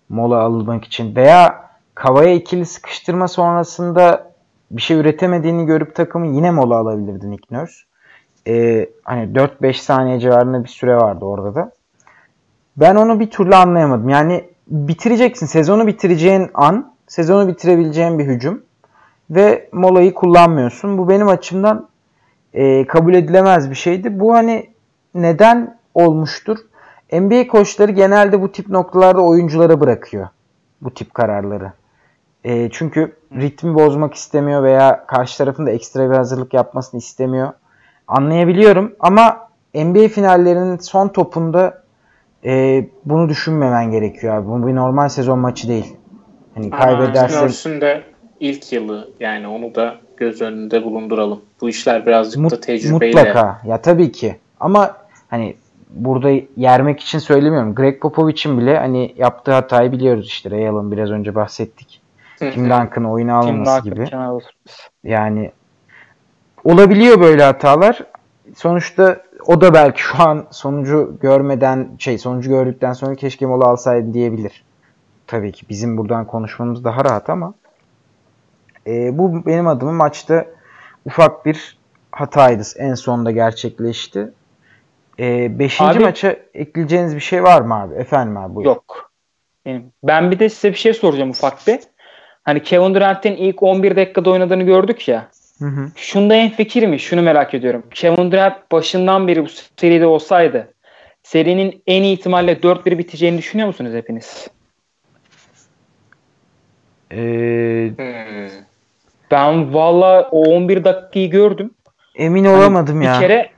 Mola 0.10 0.40
alınmak 0.40 0.86
için. 0.86 1.16
Veya 1.16 1.70
Kavaya 1.96 2.34
ikili 2.34 2.66
sıkıştırma 2.66 3.28
sonrasında 3.28 4.32
bir 4.72 4.82
şey 4.82 4.98
üretemediğini 4.98 5.66
görüp 5.66 5.96
takımı 5.96 6.28
yine 6.28 6.52
mola 6.52 6.78
alabilirdi 6.78 7.32
Nick 7.32 7.56
Nurse. 7.56 7.89
Ee, 8.50 8.90
hani 9.04 9.36
4-5 9.36 9.74
saniye 9.74 10.20
civarında 10.20 10.64
bir 10.64 10.70
süre 10.70 10.96
vardı 10.96 11.26
orada 11.26 11.56
da. 11.56 11.72
Ben 12.78 12.96
onu 12.96 13.20
bir 13.20 13.30
türlü 13.30 13.56
anlayamadım. 13.56 14.10
Yani 14.10 14.50
bitireceksin. 14.68 15.46
Sezonu 15.46 15.88
bitireceğin 15.88 16.50
an, 16.54 16.94
sezonu 17.08 17.48
bitirebileceğin 17.48 18.20
bir 18.20 18.26
hücum 18.26 18.62
ve 19.30 19.70
molayı 19.72 20.14
kullanmıyorsun. 20.14 20.98
Bu 20.98 21.10
benim 21.10 21.28
açımdan 21.28 21.88
e, 22.54 22.88
kabul 22.88 23.14
edilemez 23.14 23.70
bir 23.70 23.76
şeydi. 23.76 24.20
Bu 24.20 24.34
hani 24.34 24.70
neden 25.16 25.80
olmuştur? 25.94 26.58
NBA 27.14 27.48
koçları 27.48 27.92
genelde 27.92 28.42
bu 28.42 28.52
tip 28.52 28.70
noktalarda 28.70 29.22
oyunculara 29.22 29.80
bırakıyor 29.80 30.28
bu 30.82 30.94
tip 30.94 31.14
kararları. 31.14 31.72
E, 32.44 32.70
çünkü 32.70 33.16
ritmi 33.34 33.76
bozmak 33.76 34.14
istemiyor 34.14 34.64
veya 34.64 35.06
karşı 35.08 35.38
tarafın 35.38 35.66
da 35.66 35.72
ekstra 35.72 36.10
bir 36.10 36.16
hazırlık 36.16 36.54
yapmasını 36.54 36.98
istemiyor. 36.98 37.54
Anlayabiliyorum 38.10 38.96
ama 39.00 39.50
NBA 39.74 40.08
finallerinin 40.08 40.78
son 40.78 41.08
topunda 41.08 41.84
e, 42.46 42.86
bunu 43.06 43.30
düşünmemen 43.30 43.92
gerekiyor 43.92 44.36
abi. 44.36 44.48
Bu 44.48 44.68
bir 44.68 44.76
normal 44.76 45.10
sezon 45.10 45.40
maçı 45.40 45.68
değil. 45.68 45.98
Hani 46.54 46.70
Nurse'ün 46.72 47.82
de 47.82 48.04
ilk 48.40 48.74
yılı 48.74 49.10
yani 49.20 49.48
onu 49.48 49.76
da 49.76 49.96
göz 50.18 50.42
önünde 50.42 50.84
bulunduralım. 50.84 51.42
Bu 51.62 51.70
işler 51.70 52.06
birazcık 52.06 52.42
Mut- 52.42 52.52
da 52.52 52.60
tecrübeyle. 52.60 53.20
Mutlaka. 53.20 53.62
Ya 53.66 53.82
tabii 53.82 54.12
ki. 54.12 54.36
Ama 54.60 54.98
hani 55.30 55.56
burada 55.90 56.30
yermek 56.58 57.00
için 57.00 57.20
söylemiyorum. 57.20 57.76
Greg 57.76 58.02
Popovich'in 58.02 58.58
bile 58.58 58.78
hani 58.78 59.14
yaptığı 59.18 59.52
hatayı 59.52 59.92
biliyoruz 59.92 60.28
işte. 60.28 60.52
Ray 60.52 60.70
Allen 60.70 60.92
biraz 60.92 61.12
önce 61.12 61.36
bahsettik. 61.36 62.02
Hı 62.40 62.46
hı. 62.46 62.52
Tim 62.52 62.64
Duncan 62.64 63.06
oyuna 63.06 63.42
Tim 63.42 63.50
almaması 63.50 63.86
Duncan 63.86 63.96
gibi. 63.96 64.16
Yani 65.04 65.52
olabiliyor 66.64 67.22
böyle 67.22 67.44
hatalar. 67.44 68.04
Sonuçta 68.56 69.22
o 69.46 69.62
da 69.62 69.74
belki 69.74 70.02
şu 70.02 70.24
an 70.24 70.48
sonucu 70.52 71.18
görmeden 71.22 71.90
şey 72.00 72.18
sonucu 72.18 72.50
gördükten 72.50 72.94
sonra 72.94 73.16
keşke 73.16 73.46
mola 73.46 73.66
alsaydı 73.66 74.14
diyebilir. 74.14 74.64
Tabii 75.28 75.52
ki 75.52 75.66
bizim 75.70 75.98
buradan 75.98 76.28
konuşmamız 76.28 76.84
daha 76.84 77.06
rahat 77.06 77.30
ama 77.30 77.54
e, 78.88 79.18
bu 79.18 79.46
benim 79.46 79.68
adıma 79.68 79.92
maçta 79.92 80.46
ufak 81.06 81.46
bir 81.46 81.78
hataydı. 82.12 82.64
En 82.78 82.94
sonunda 82.94 83.32
gerçekleşti. 83.32 84.32
E, 85.20 85.60
beşinci 85.60 85.92
Abi- 85.92 86.04
maça 86.04 86.36
ekleyeceğiniz 86.54 87.16
bir 87.16 87.22
şey 87.22 87.44
var 87.44 87.62
mı 87.62 87.82
abi? 87.82 87.96
Efendim 87.96 88.38
abi 88.38 88.56
buyur. 88.56 88.66
Yok. 88.66 89.12
Benim. 89.66 89.92
Ben 90.04 90.32
bir 90.32 90.40
de 90.40 90.50
size 90.50 90.70
bir 90.72 90.78
şey 90.78 90.94
soracağım 90.94 91.30
ufak 91.30 91.68
bir. 91.68 91.80
Hani 92.44 92.64
Kevin 92.64 92.96
Durant'in 92.96 93.36
ilk 93.36 93.64
11 93.64 93.96
dakikada 93.96 94.30
oynadığını 94.30 94.64
gördük 94.64 95.08
ya. 95.08 95.28
Hı 95.60 95.66
hı. 95.66 95.92
Şunda 95.96 96.36
en 96.36 96.50
fikir 96.50 96.88
mi? 96.88 97.00
Şunu 97.00 97.22
merak 97.22 97.54
ediyorum. 97.54 97.84
Kevin 97.94 98.32
Durant 98.32 98.72
başından 98.72 99.28
beri 99.28 99.44
bu 99.46 99.48
seride 99.78 100.06
olsaydı 100.06 100.74
serinin 101.24 101.84
en 101.88 102.04
iyi 102.04 102.18
ihtimalle 102.18 102.52
4-1 102.54 102.98
biteceğini 102.98 103.38
düşünüyor 103.38 103.68
musunuz 103.68 103.94
hepiniz? 103.94 104.48
Ee, 107.12 107.92
Hmm. 107.98 108.50
Ben 109.32 109.74
valla 109.74 110.28
o 110.32 110.44
11 110.44 110.84
dakikayı 110.84 111.30
gördüm. 111.30 111.72
emin 112.16 112.46
Hani 112.46 112.58
olamadım 112.58 113.02
ya. 113.02 113.14
Bir 113.14 113.20
kere 113.20 113.50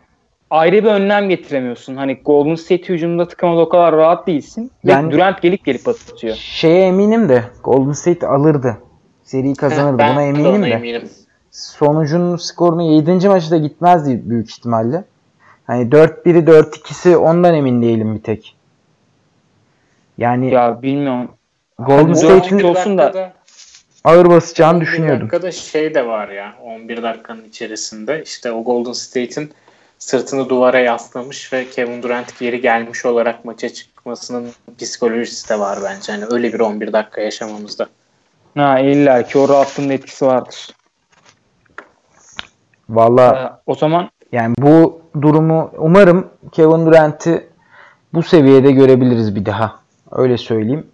ayrı 0.50 0.76
bir 0.84 0.90
önlem 0.90 1.30
getiremiyorsun. 1.30 1.96
Hani 1.96 2.14
Golden 2.26 2.56
State 2.56 2.94
hücumunda 2.94 3.28
tıkamada 3.28 3.62
o 3.62 3.70
kadar 3.70 3.96
rahat 3.96 4.28
değilsin. 4.28 4.72
Yani- 4.84 5.08
Ve 5.08 5.12
Durant 5.12 5.42
gelip 5.42 5.66
gelip 5.66 5.88
atıyor. 5.88 6.36
Şeye 6.36 6.88
eminim 6.88 7.30
de 7.30 7.44
Golden 7.64 7.92
State 7.92 8.28
alırdı. 8.28 8.78
Seriyi 9.24 9.56
kazanırdı. 9.56 9.98
Ben 9.98 10.16
Buna 10.16 10.24
eminim 10.24 10.64
de. 10.64 10.68
eminim. 10.70 11.10
Sonucun 11.52 12.36
skorunu 12.38 12.82
7. 12.82 13.28
maçta 13.28 13.58
gitmezdi 13.58 14.22
büyük 14.26 14.50
ihtimalle. 14.52 15.04
Hani 15.68 15.90
4-1'i 15.90 16.46
4-2'si 16.48 17.18
ondan 17.18 17.54
emin 17.54 17.82
değilim 17.82 18.16
bir 18.16 18.24
tek. 18.24 18.56
Yani 20.18 20.54
Ya 20.54 20.82
bilmiyorum. 20.82 21.32
Golden 21.80 22.04
Hani 22.04 22.16
State'in 22.18 22.64
olsun 22.64 22.98
da- 22.98 23.34
ağır 24.04 24.30
basacağını 24.30 24.74
11 24.78 24.82
düşünüyordum. 24.86 25.22
dakikada 25.22 25.52
şey 25.52 25.96
de 25.96 26.08
var 26.08 26.30
ya 26.30 26.54
11 26.64 27.04
dakikanın 27.04 27.44
içerisinde 27.44 28.24
işte 28.26 28.52
o 28.52 28.64
Golden 28.64 28.92
State'in 28.92 29.52
sırtını 30.00 30.50
duvara 30.50 30.80
yaslamış 30.80 31.54
ve 31.54 31.70
Kevin 31.70 32.04
Durant 32.04 32.40
geri 32.40 32.62
gelmiş 32.62 33.06
olarak 33.06 33.46
maça 33.46 33.70
çıkmasının 33.70 34.50
psikolojisi 34.80 35.50
de 35.50 35.60
var 35.60 35.80
bence. 35.84 36.12
Hani 36.12 36.26
öyle 36.30 36.54
bir 36.54 36.60
11 36.60 36.94
dakika 36.94 37.22
yaşamamızda. 37.22 37.88
Ha 38.58 38.80
illa 38.80 39.24
ki 39.24 39.38
o 39.38 39.50
rahatlığın 39.50 39.90
etkisi 39.90 40.26
vardır. 40.26 40.68
Valla 42.92 43.36
Ee, 43.36 43.72
o 43.72 43.76
zaman 43.76 44.10
yani 44.32 44.56
bu 44.58 45.02
durumu 45.22 45.72
umarım 45.78 46.28
Kevin 46.52 46.86
Durant'i 46.86 47.48
bu 48.14 48.24
seviyede 48.24 48.72
görebiliriz 48.72 49.36
bir 49.36 49.46
daha. 49.46 49.76
Öyle 50.12 50.38
söyleyeyim. 50.38 50.88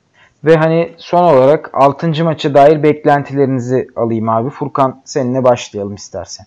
Ve 0.43 0.55
hani 0.55 0.91
son 0.97 1.23
olarak 1.23 1.69
6. 1.73 2.23
maça 2.23 2.53
dair 2.53 2.83
beklentilerinizi 2.83 3.88
alayım 3.95 4.29
abi. 4.29 4.49
Furkan 4.49 5.01
seninle 5.05 5.43
başlayalım 5.43 5.95
istersen. 5.95 6.45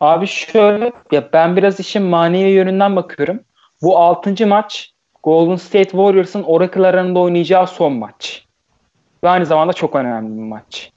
abi 0.00 0.26
şöyle 0.26 0.92
ya 1.12 1.28
ben 1.32 1.56
biraz 1.56 1.80
işin 1.80 2.02
manevi 2.02 2.48
yönünden 2.50 2.96
bakıyorum. 2.96 3.40
Bu 3.82 3.98
6. 3.98 4.46
maç 4.46 4.92
Golden 5.22 5.56
State 5.56 5.90
Warriors'ın 5.90 6.42
Oracle 6.42 6.86
aranında 6.86 7.18
oynayacağı 7.18 7.66
son 7.66 7.92
maç. 7.92 8.44
Ve 9.24 9.28
aynı 9.28 9.46
zamanda 9.46 9.72
çok 9.72 9.96
önemli 9.96 10.36
bir 10.36 10.42
maç. 10.48 10.90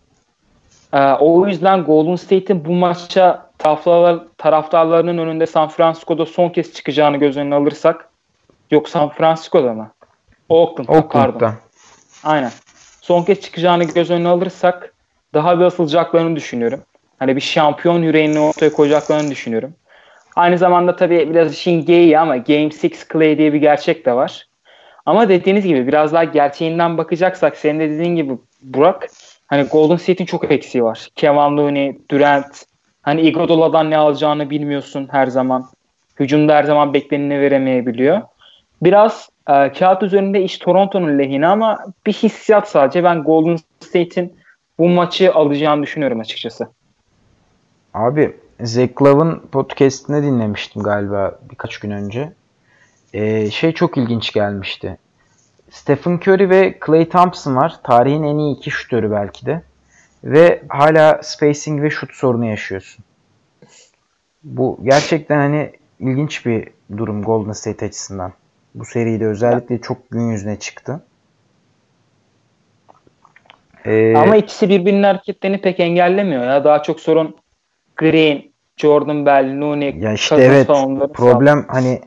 Ee, 0.93 1.12
o 1.12 1.48
yüzden 1.48 1.84
Golden 1.84 2.15
State'in 2.15 2.65
bu 2.65 2.72
maça 2.72 3.47
taraftar, 3.58 4.20
taraftarlarının 4.38 5.17
önünde 5.17 5.46
San 5.46 5.67
Francisco'da 5.67 6.26
son 6.26 6.50
kez 6.50 6.74
çıkacağını 6.74 7.17
göz 7.17 7.38
önüne 7.38 7.56
alırsak 7.56 8.10
yok 8.72 8.89
San 8.89 9.10
Francisco'da 9.10 9.74
mı? 9.74 9.91
Oakland'da 10.50 10.91
pardon. 10.91 11.04
Oakland'da. 11.04 11.54
Aynen. 12.24 12.52
Son 13.02 13.24
kez 13.24 13.41
çıkacağını 13.41 13.84
göz 13.84 14.12
önüne 14.12 14.28
alırsak 14.28 14.93
daha 15.34 15.60
bir 15.60 15.65
asılacaklarını 15.65 16.36
düşünüyorum. 16.36 16.84
Hani 17.20 17.36
bir 17.36 17.41
şampiyon 17.41 18.02
yüreğini 18.02 18.39
ortaya 18.39 18.74
koyacaklarını 18.74 19.32
düşünüyorum. 19.32 19.74
Aynı 20.36 20.58
zamanda 20.58 20.96
tabii 20.96 21.30
biraz 21.30 21.54
işin 21.54 21.86
geyiği 21.86 22.20
ama 22.20 22.38
Game 22.38 22.65
6 22.65 22.89
Clay 23.13 23.38
diye 23.38 23.54
bir 23.54 23.60
gerçek 23.60 24.06
de 24.06 24.13
var. 24.13 24.48
Ama 25.06 25.30
dediğiniz 25.30 25.65
gibi 25.65 25.88
biraz 25.88 26.13
daha 26.13 26.24
gerçeğinden 26.24 26.98
bakacaksak 26.98 27.58
senin 27.58 27.80
de 27.80 27.89
dediğin 27.89 28.15
gibi 28.15 28.38
Burak 28.62 29.08
hani 29.48 29.63
Golden 29.63 29.96
State'in 29.96 30.26
çok 30.26 30.52
eksiği 30.52 30.84
var. 30.84 31.08
Kevin 31.15 31.58
Looney, 31.58 31.98
Durant 32.12 32.65
hani 33.08 33.22
Iguodala'dan 33.22 33.89
ne 33.91 33.98
alacağını 33.98 34.50
bilmiyorsun 34.50 35.08
her 35.12 35.28
zaman. 35.28 35.70
Hücumda 36.20 36.56
her 36.56 36.63
zaman 36.63 36.93
bekleneni 36.93 37.39
veremeyebiliyor. 37.39 38.22
Biraz 38.82 39.30
e, 39.50 39.72
kağıt 39.72 40.04
üzerinde 40.04 40.43
iş 40.43 40.58
Toronto'nun 40.58 41.20
lehine 41.20 41.48
ama 41.48 41.80
bir 42.06 42.13
hissiyat 42.13 42.70
sadece. 42.70 43.04
Ben 43.04 43.24
Golden 43.24 43.58
State'in 43.80 44.36
bu 44.80 44.89
maçı 44.89 45.34
alacağını 45.34 45.84
düşünüyorum 45.84 46.20
açıkçası. 46.20 46.67
Abi 47.93 48.36
Zach 48.62 49.02
Love'ın 49.02 49.39
podcast'ini 49.52 50.24
dinlemiştim 50.24 50.84
galiba 50.84 51.39
birkaç 51.52 51.78
gün 51.78 51.91
önce. 51.91 52.34
Ee, 53.13 53.52
şey 53.52 53.72
çok 53.72 53.98
ilginç 53.98 54.34
gelmişti. 54.34 54.98
Stephen 55.70 56.15
Curry 56.15 56.50
ve 56.50 56.80
Klay 56.80 57.10
Thompson 57.10 57.56
var. 57.56 57.76
Tarihin 57.84 58.24
en 58.24 58.38
iyi 58.38 58.58
iki 58.58 58.72
şutörü 58.72 59.12
belki 59.12 59.46
de. 59.46 59.62
Ve 60.28 60.62
hala 60.70 61.20
spacing 61.24 61.82
ve 61.84 61.90
şut 61.90 62.13
sorunu 62.13 62.46
yaşıyorsun. 62.46 63.06
Bu 64.44 64.80
gerçekten 64.84 65.38
hani 65.38 65.72
ilginç 66.00 66.46
bir 66.46 66.68
durum 66.98 67.24
Golden 67.24 67.52
State 67.52 67.86
açısından. 67.86 68.34
Bu 68.76 68.86
seride 68.86 69.26
özellikle 69.26 69.82
çok 69.82 70.10
gün 70.12 70.32
yüzüne 70.32 70.60
çıktı. 70.60 71.04
Ee, 73.86 74.16
Ama 74.16 74.36
ikisi 74.36 74.70
birbirinin 74.70 75.04
hareketlerini 75.04 75.62
pek 75.62 75.80
engellemiyor 75.80 76.44
ya. 76.44 76.63
Daha 76.63 76.84
çok 76.84 77.00
sorun 77.00 77.36
Green, 77.96 78.44
Jordan 78.78 79.26
Bell, 79.26 79.62
Looney, 79.62 79.96
Ya 80.00 80.13
işte 80.13 80.36
evet 80.36 80.68
problem 81.13 81.66
hani 81.68 82.02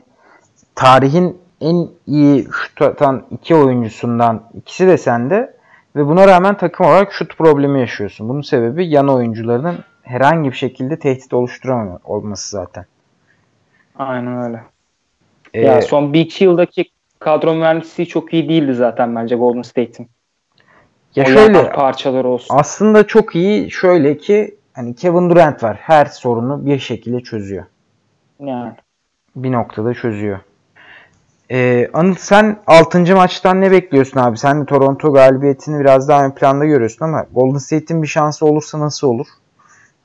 tarihin 0.75 1.41
en 1.61 1.87
iyi 2.07 2.47
şut 2.51 2.81
atan 2.81 3.25
iki 3.31 3.55
oyuncusundan 3.55 4.43
ikisi 4.53 4.87
de 4.87 4.97
sende 4.97 5.60
ve 5.95 6.07
buna 6.07 6.27
rağmen 6.27 6.57
takım 6.57 6.85
olarak 6.85 7.13
şut 7.13 7.37
problemi 7.37 7.79
yaşıyorsun. 7.79 8.29
Bunun 8.29 8.41
sebebi 8.41 8.87
yan 8.87 9.07
oyuncularının 9.07 9.79
herhangi 10.01 10.51
bir 10.51 10.55
şekilde 10.55 10.99
tehdit 10.99 11.33
oluşturamıyor 11.33 11.99
olması 12.03 12.49
zaten. 12.49 12.85
Aynen 13.95 14.43
öyle. 14.43 14.63
Ee, 15.53 15.61
ya 15.61 15.81
son 15.81 16.13
bir 16.13 16.19
iki 16.19 16.43
yıldaki 16.43 16.85
kadro 17.19 17.55
mühendisliği 17.55 18.07
çok 18.07 18.33
iyi 18.33 18.49
değildi 18.49 18.73
zaten 18.73 19.15
bence 19.15 19.35
Golden 19.35 19.61
State'in. 19.61 20.09
ya 21.15 21.23
O 21.23 21.27
şöyle 21.27 21.57
yanan 21.57 21.71
parçaları 21.73 22.27
olsun. 22.27 22.55
aslında 22.57 23.07
çok 23.07 23.35
iyi 23.35 23.71
şöyle 23.71 24.17
ki 24.17 24.57
hani 24.73 24.95
Kevin 24.95 25.29
Durant 25.29 25.63
var. 25.63 25.77
Her 25.81 26.05
sorunu 26.05 26.65
bir 26.65 26.79
şekilde 26.79 27.19
çözüyor. 27.19 27.65
Yani. 28.39 28.73
bir 29.35 29.51
noktada 29.51 29.93
çözüyor. 29.93 30.39
Ee, 31.51 31.89
Anıl 31.93 32.15
sen 32.15 32.59
6. 32.67 33.15
maçtan 33.15 33.61
ne 33.61 33.71
bekliyorsun 33.71 34.19
abi? 34.19 34.37
Sen 34.37 34.61
de 34.61 34.65
Toronto 34.65 35.13
galibiyetini 35.13 35.79
biraz 35.79 36.07
daha 36.07 36.25
ön 36.25 36.31
planda 36.31 36.65
görüyorsun 36.65 37.05
ama 37.05 37.25
Golden 37.31 37.57
State'in 37.57 38.03
bir 38.03 38.07
şansı 38.07 38.45
olursa 38.45 38.79
nasıl 38.79 39.07
olur? 39.07 39.27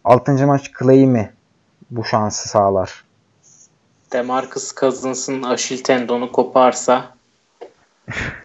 6. 0.04 0.46
maç 0.46 0.70
Clay 0.78 1.06
mi 1.06 1.32
bu 1.90 2.04
şansı 2.04 2.48
sağlar? 2.48 3.04
Demarcus 4.12 4.74
Cousins'ın 4.74 5.42
aşil 5.42 5.82
tendonu 5.82 6.32
koparsa 6.32 7.04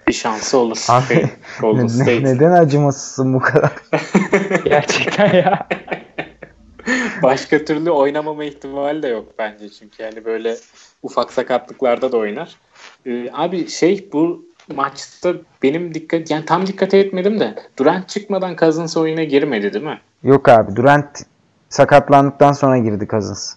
bir 0.07 0.13
şansı 0.13 0.57
olur. 0.57 0.85
Abi, 0.89 1.07
Şey, 1.07 1.25
Golden 1.61 1.79
Ne- 1.81 1.83
ne- 1.83 1.87
State. 1.87 2.23
neden 2.23 2.51
acımasızsın 2.51 3.33
bu 3.33 3.39
kadar? 3.39 3.71
Gerçekten 4.65 5.33
ya. 5.33 5.67
Başka 7.23 7.65
türlü 7.65 7.91
oynamama 7.91 8.43
ihtimali 8.43 9.03
de 9.03 9.07
yok 9.07 9.25
bence 9.39 9.69
çünkü 9.69 10.03
yani 10.03 10.25
böyle 10.25 10.55
ufak 11.03 11.33
sakatlıklarda 11.33 12.11
da 12.11 12.17
oynar. 12.17 12.55
Ee, 13.05 13.29
abi 13.33 13.67
şey 13.67 14.09
bu 14.13 14.45
maçta 14.75 15.33
benim 15.63 15.93
dikkat 15.93 16.31
yani 16.31 16.45
tam 16.45 16.67
dikkat 16.67 16.93
etmedim 16.93 17.39
de 17.39 17.55
Durant 17.79 18.09
çıkmadan 18.09 18.55
Cousins 18.55 18.97
oyuna 18.97 19.23
girmedi 19.23 19.73
değil 19.73 19.85
mi? 19.85 19.99
Yok 20.23 20.49
abi 20.49 20.75
Durant 20.75 21.25
sakatlandıktan 21.69 22.51
sonra 22.51 22.77
girdi 22.77 23.07
Cousins. 23.11 23.53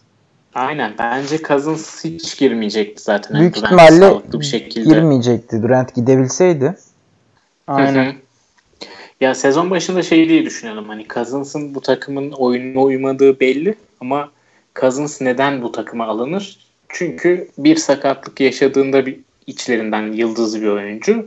Aynen 0.54 0.94
bence 0.98 1.38
Cousins 1.38 2.04
hiç 2.04 2.38
girmeyecekti 2.38 3.02
zaten. 3.02 3.40
Büyük 3.40 3.57
Durant 3.57 3.66
ihtimalle 3.66 4.22
bir 4.33 4.44
şekilde. 4.44 4.88
girmeyecekti. 4.94 5.62
Durant 5.62 5.94
gidebilseydi. 5.94 6.64
Hı 6.64 6.74
Aynen. 7.66 8.11
hı. 8.11 8.14
Ya 9.20 9.35
sezon 9.35 9.70
başında 9.70 10.02
şey 10.02 10.28
diye 10.28 10.44
düşünüyordum 10.44 10.88
hani 10.88 11.07
Cousins'ın 11.14 11.74
bu 11.74 11.80
takımın 11.80 12.33
oyununa 12.33 12.83
uymadığı 12.83 13.40
belli 13.40 13.75
ama 14.00 14.31
Cousins 14.81 15.21
neden 15.21 15.62
bu 15.62 15.73
takıma 15.73 16.06
alınır? 16.06 16.58
Çünkü 16.88 17.48
bir 17.58 17.77
sakatlık 17.77 18.40
yaşadığında 18.40 19.06
bir 19.06 19.21
içlerinden 19.47 20.13
yıldız 20.13 20.63
bir 20.63 20.69
oyuncu. 20.69 21.27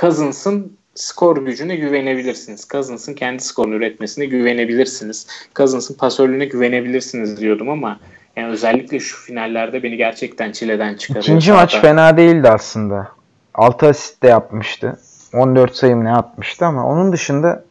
Cousins'ın 0.00 0.76
skor 0.94 1.44
gücüne 1.44 1.76
güvenebilirsiniz. 1.76 2.68
Cousins'ın 2.72 3.14
kendi 3.14 3.42
skorunu 3.42 3.74
üretmesine 3.74 4.26
güvenebilirsiniz. 4.26 5.26
Cousins'ın 5.56 5.94
pasörlüğüne 5.94 6.44
güvenebilirsiniz 6.44 7.40
diyordum 7.40 7.68
ama 7.70 8.00
yani 8.36 8.48
özellikle 8.48 9.00
şu 9.00 9.16
finallerde 9.16 9.82
beni 9.82 9.96
gerçekten 9.96 10.52
çileden 10.52 10.94
çıkarıyor. 10.94 11.24
İkinci 11.24 11.52
maç 11.52 11.70
Sahada. 11.70 11.86
fena 11.86 12.16
değildi 12.16 12.48
aslında. 12.48 13.08
6 13.54 13.86
asist 13.86 14.22
de 14.22 14.28
yapmıştı. 14.28 14.98
14 15.34 15.76
sayım 15.76 16.04
ne 16.04 16.12
atmıştı 16.12 16.66
ama 16.66 16.86
onun 16.86 17.12
dışında 17.12 17.64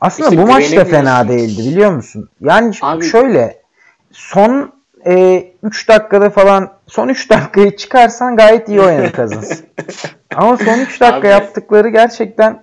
aslında 0.00 0.28
İşte 0.30 0.42
bu 0.42 0.46
maç 0.46 0.76
da 0.76 0.84
fena 0.84 1.28
değildi 1.28 1.70
biliyor 1.70 1.90
musun? 1.92 2.28
Yani 2.40 2.74
Abi- 2.82 3.04
şöyle 3.04 3.62
son 4.12 4.72
3 5.04 5.88
dakikada 5.88 6.30
falan 6.30 6.70
son 6.86 7.08
3 7.08 7.30
dakikayı 7.30 7.76
çıkarsan 7.76 8.36
gayet 8.36 8.68
iyi 8.68 8.80
oynadı 8.80 9.12
Cousins. 9.16 9.62
ama 10.34 10.56
son 10.56 10.78
3 10.78 11.00
dakika 11.00 11.18
Abi- 11.18 11.26
yaptıkları 11.26 11.88
gerçekten 11.88 12.62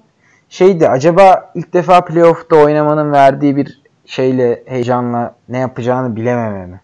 şeydi. 0.49 0.89
Acaba 0.89 1.51
ilk 1.55 1.73
defa 1.73 2.05
playoff'ta 2.05 2.55
oynamanın 2.55 3.11
verdiği 3.11 3.55
bir 3.55 3.81
şeyle 4.05 4.63
heyecanla 4.65 5.35
ne 5.49 5.57
yapacağını 5.57 6.15
bilememe 6.15 6.65
mi? 6.65 6.81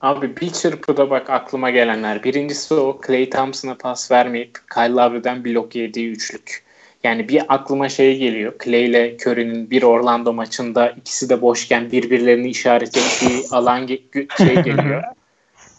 Abi 0.00 0.36
bir 0.36 0.50
çırpıda 0.50 1.10
bak 1.10 1.30
aklıma 1.30 1.70
gelenler. 1.70 2.24
Birincisi 2.24 2.74
o 2.74 3.00
Clay 3.06 3.30
Thompson'a 3.30 3.74
pas 3.74 4.10
vermeyip 4.10 4.58
Kyle 4.74 4.92
Lowry'den 4.92 5.44
blok 5.44 5.76
yediği 5.76 6.10
üçlük. 6.10 6.63
Yani 7.04 7.28
bir 7.28 7.42
aklıma 7.48 7.88
şey 7.88 8.18
geliyor. 8.18 8.52
Clay 8.64 8.84
ile 8.84 9.16
Curry'nin 9.16 9.70
bir 9.70 9.82
Orlando 9.82 10.32
maçında 10.32 10.88
ikisi 10.88 11.28
de 11.28 11.42
boşken 11.42 11.92
birbirlerini 11.92 12.48
işaret 12.48 12.96
ettiği 12.96 13.44
alan 13.50 13.86
ge- 13.86 14.46
şey 14.46 14.54
geliyor. 14.62 15.02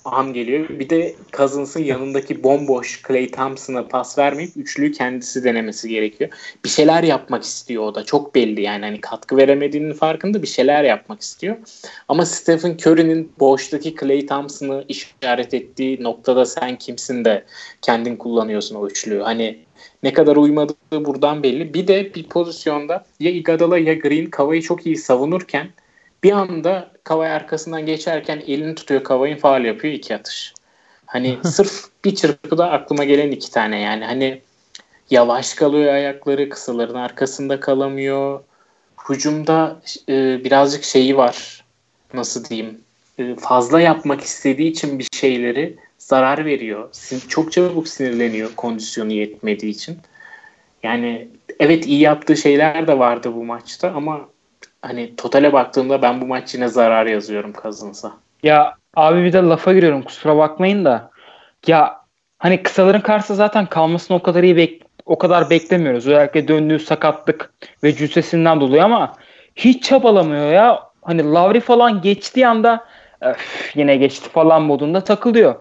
an 0.09 0.33
geliyor. 0.33 0.69
Bir 0.69 0.89
de 0.89 1.15
Cousins'ın 1.33 1.83
yanındaki 1.83 2.43
bomboş 2.43 3.01
Clay 3.07 3.31
Thompson'a 3.31 3.87
pas 3.87 4.17
vermeyip 4.17 4.57
üçlüyü 4.57 4.91
kendisi 4.91 5.43
denemesi 5.43 5.89
gerekiyor. 5.89 6.29
Bir 6.63 6.69
şeyler 6.69 7.03
yapmak 7.03 7.43
istiyor 7.43 7.83
o 7.83 7.95
da. 7.95 8.03
Çok 8.03 8.35
belli 8.35 8.61
yani 8.61 8.85
hani 8.85 9.01
katkı 9.01 9.37
veremediğinin 9.37 9.93
farkında 9.93 10.41
bir 10.41 10.47
şeyler 10.47 10.83
yapmak 10.83 11.21
istiyor. 11.21 11.55
Ama 12.07 12.25
Stephen 12.25 12.77
Curry'nin 12.85 13.31
boştaki 13.39 13.95
Clay 13.95 14.25
Thompson'ı 14.25 14.85
işaret 14.87 15.53
ettiği 15.53 16.03
noktada 16.03 16.45
sen 16.45 16.77
kimsin 16.77 17.25
de 17.25 17.43
kendin 17.81 18.15
kullanıyorsun 18.15 18.75
o 18.75 18.87
üçlüyü. 18.87 19.21
Hani 19.21 19.65
ne 20.03 20.13
kadar 20.13 20.35
uymadığı 20.35 21.05
buradan 21.05 21.43
belli. 21.43 21.73
Bir 21.73 21.87
de 21.87 22.13
bir 22.15 22.29
pozisyonda 22.29 23.05
ya 23.19 23.31
Iguodala 23.31 23.77
ya 23.77 23.93
Green 23.93 24.25
Kavayı 24.25 24.61
çok 24.61 24.85
iyi 24.85 24.97
savunurken 24.97 25.69
bir 26.25 26.31
anda 26.31 26.91
Kavay 27.03 27.31
arkasından 27.31 27.85
geçerken 27.85 28.43
elini 28.47 28.75
tutuyor 28.75 29.03
Kavay'ın 29.03 29.37
faal 29.37 29.65
yapıyor 29.65 29.93
iki 29.93 30.15
atış. 30.15 30.53
Hani 31.05 31.37
sırf 31.43 31.85
bir 32.05 32.15
çırpıda 32.15 32.71
aklıma 32.71 33.03
gelen 33.03 33.31
iki 33.31 33.51
tane 33.51 33.79
yani 33.79 34.05
hani 34.05 34.41
yavaş 35.09 35.53
kalıyor 35.53 35.93
ayakları 35.93 36.49
kısaların 36.49 36.95
arkasında 36.95 37.59
kalamıyor. 37.59 38.43
Hücumda 39.09 39.81
e, 40.09 40.43
birazcık 40.43 40.83
şeyi 40.83 41.17
var 41.17 41.65
nasıl 42.13 42.45
diyeyim 42.45 42.81
e, 43.17 43.35
fazla 43.35 43.81
yapmak 43.81 44.21
istediği 44.21 44.71
için 44.71 44.99
bir 44.99 45.07
şeyleri 45.13 45.75
zarar 45.97 46.45
veriyor. 46.45 46.89
Çok 47.27 47.51
çabuk 47.51 47.87
sinirleniyor 47.87 48.55
kondisyonu 48.55 49.13
yetmediği 49.13 49.71
için. 49.71 49.97
Yani 50.83 51.27
evet 51.59 51.87
iyi 51.87 51.99
yaptığı 51.99 52.37
şeyler 52.37 52.87
de 52.87 52.99
vardı 52.99 53.33
bu 53.35 53.43
maçta 53.43 53.91
ama 53.91 54.34
hani 54.85 55.15
totale 55.15 55.53
baktığımda 55.53 56.01
ben 56.01 56.21
bu 56.21 56.25
maç 56.25 56.55
yine 56.55 56.67
zarar 56.67 57.05
yazıyorum 57.05 57.53
Cousins'a. 57.61 58.11
Ya 58.43 58.75
abi 58.95 59.23
bir 59.23 59.33
de 59.33 59.37
lafa 59.37 59.73
giriyorum 59.73 60.01
kusura 60.01 60.37
bakmayın 60.37 60.85
da. 60.85 61.09
Ya 61.67 62.01
hani 62.39 62.63
kısaların 62.63 63.01
karşısında 63.01 63.37
zaten 63.37 63.65
kalmasını 63.65 64.17
o 64.17 64.21
kadar 64.21 64.43
iyi 64.43 64.57
bek 64.57 64.81
o 65.05 65.17
kadar 65.17 65.49
beklemiyoruz. 65.49 66.07
Özellikle 66.07 66.47
döndüğü 66.47 66.79
sakatlık 66.79 67.53
ve 67.83 67.95
cüssesinden 67.95 68.61
dolayı 68.61 68.83
ama 68.83 69.13
hiç 69.55 69.83
çabalamıyor 69.83 70.51
ya. 70.51 70.83
Hani 71.01 71.33
Lavri 71.33 71.59
falan 71.59 72.01
geçtiği 72.01 72.47
anda 72.47 72.85
yine 73.75 73.95
geçti 73.95 74.29
falan 74.29 74.61
modunda 74.61 75.01
takılıyor. 75.01 75.55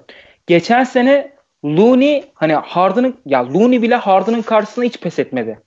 Geçen 0.46 0.84
sene 0.84 1.32
Looney 1.64 2.24
hani 2.34 2.54
Harden'ın 2.54 3.16
ya 3.26 3.52
Looney 3.54 3.82
bile 3.82 3.94
Harden'ın 3.94 4.42
karşısına 4.42 4.84
hiç 4.84 5.00
pes 5.00 5.18
etmedi. 5.18 5.60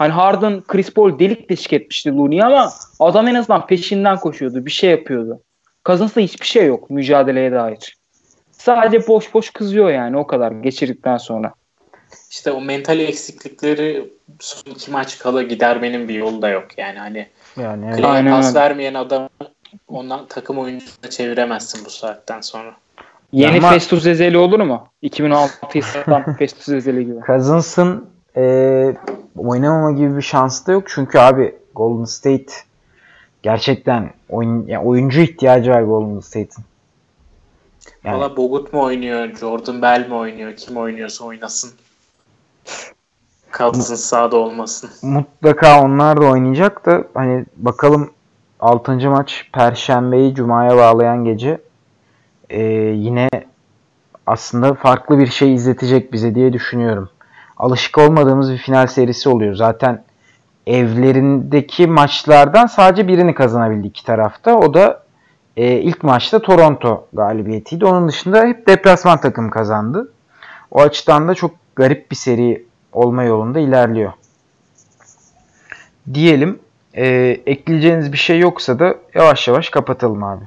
Hani 0.00 0.12
Harden 0.12 0.62
Chris 0.62 0.94
Paul 0.94 1.18
delik 1.18 1.50
deşik 1.50 1.72
etmişti 1.72 2.16
Looney'i 2.16 2.44
ama 2.44 2.72
adam 3.00 3.28
en 3.28 3.34
azından 3.34 3.66
peşinden 3.66 4.16
koşuyordu. 4.16 4.66
Bir 4.66 4.70
şey 4.70 4.90
yapıyordu. 4.90 5.40
Cousins'ta 5.84 6.20
hiçbir 6.20 6.46
şey 6.46 6.66
yok 6.66 6.90
mücadeleye 6.90 7.52
dair. 7.52 7.96
Sadece 8.52 9.06
boş 9.08 9.34
boş 9.34 9.50
kızıyor 9.50 9.90
yani 9.90 10.16
o 10.16 10.26
kadar 10.26 10.52
geçirdikten 10.52 11.16
sonra. 11.16 11.52
İşte 12.30 12.52
o 12.52 12.60
mental 12.60 12.98
eksiklikleri 12.98 14.10
son 14.38 14.70
iki 14.70 14.90
maç 14.90 15.18
kala 15.18 15.42
gidermenin 15.42 16.08
bir 16.08 16.14
yolu 16.14 16.42
da 16.42 16.48
yok 16.48 16.78
yani 16.78 16.98
hani 16.98 17.28
yani 17.56 17.90
evet. 17.94 18.04
Aynen 18.04 18.32
pas 18.32 18.54
vermeyen 18.54 18.94
adam 18.94 19.28
ondan 19.88 20.26
takım 20.26 20.58
oyuncusuna 20.58 21.10
çeviremezsin 21.10 21.84
bu 21.84 21.90
saatten 21.90 22.40
sonra. 22.40 22.76
Yeni 23.32 23.58
Ama... 23.58 23.70
Festus 23.70 24.06
Ezeli 24.06 24.38
olur 24.38 24.60
mu? 24.60 24.88
2016'yı 25.02 25.82
satan 25.82 26.36
Festus 26.36 26.68
Ezeli 26.68 27.06
gibi. 27.06 27.20
Cousins'ın 27.26 28.08
e, 28.36 28.94
oynamama 29.36 29.92
gibi 29.92 30.16
bir 30.16 30.22
şansı 30.22 30.66
da 30.66 30.72
yok. 30.72 30.84
Çünkü 30.86 31.18
abi 31.18 31.54
Golden 31.74 32.04
State 32.04 32.52
gerçekten 33.42 34.10
oyun, 34.28 34.66
yani 34.66 34.84
oyuncu 34.84 35.20
ihtiyacı 35.20 35.70
var 35.70 35.82
Golden 35.82 36.20
State'in. 36.20 36.64
Yani, 38.04 38.18
Valla 38.18 38.36
Bogut 38.36 38.72
mu 38.72 38.82
oynuyor, 38.82 39.36
Jordan 39.36 39.82
Bell 39.82 40.08
mi 40.08 40.14
oynuyor, 40.14 40.56
kim 40.56 40.76
oynuyorsa 40.76 41.24
oynasın. 41.24 41.70
Kalsın 43.50 43.94
sahada 43.94 44.36
olmasın. 44.36 44.90
Mutlaka 45.02 45.82
onlar 45.82 46.20
da 46.20 46.24
oynayacak 46.24 46.86
da 46.86 47.04
hani 47.14 47.44
bakalım 47.56 48.10
6. 48.60 49.10
maç 49.10 49.48
Perşembeyi 49.52 50.34
Cuma'ya 50.34 50.76
bağlayan 50.76 51.24
gece 51.24 51.60
ee, 52.50 52.62
yine 52.96 53.28
aslında 54.26 54.74
farklı 54.74 55.18
bir 55.18 55.26
şey 55.26 55.54
izletecek 55.54 56.12
bize 56.12 56.34
diye 56.34 56.52
düşünüyorum 56.52 57.10
alışık 57.60 57.98
olmadığımız 57.98 58.52
bir 58.52 58.58
final 58.58 58.86
serisi 58.86 59.28
oluyor. 59.28 59.54
Zaten 59.54 60.02
evlerindeki 60.66 61.86
maçlardan 61.86 62.66
sadece 62.66 63.08
birini 63.08 63.34
kazanabildi 63.34 63.86
iki 63.86 64.04
tarafta. 64.04 64.56
O 64.56 64.74
da 64.74 65.02
e, 65.56 65.72
ilk 65.72 66.02
maçta 66.02 66.42
Toronto 66.42 67.06
galibiyetiydi. 67.12 67.84
Onun 67.84 68.08
dışında 68.08 68.44
hep 68.44 68.66
deplasman 68.66 69.20
takım 69.20 69.50
kazandı. 69.50 70.12
O 70.70 70.80
açıdan 70.80 71.28
da 71.28 71.34
çok 71.34 71.50
garip 71.76 72.10
bir 72.10 72.16
seri 72.16 72.66
olma 72.92 73.22
yolunda 73.22 73.58
ilerliyor. 73.58 74.12
Diyelim. 76.14 76.58
E, 76.94 77.06
ekleyeceğiniz 77.46 78.12
bir 78.12 78.18
şey 78.18 78.38
yoksa 78.38 78.78
da 78.78 78.94
yavaş 79.14 79.48
yavaş 79.48 79.70
kapatalım 79.70 80.24
abi. 80.24 80.44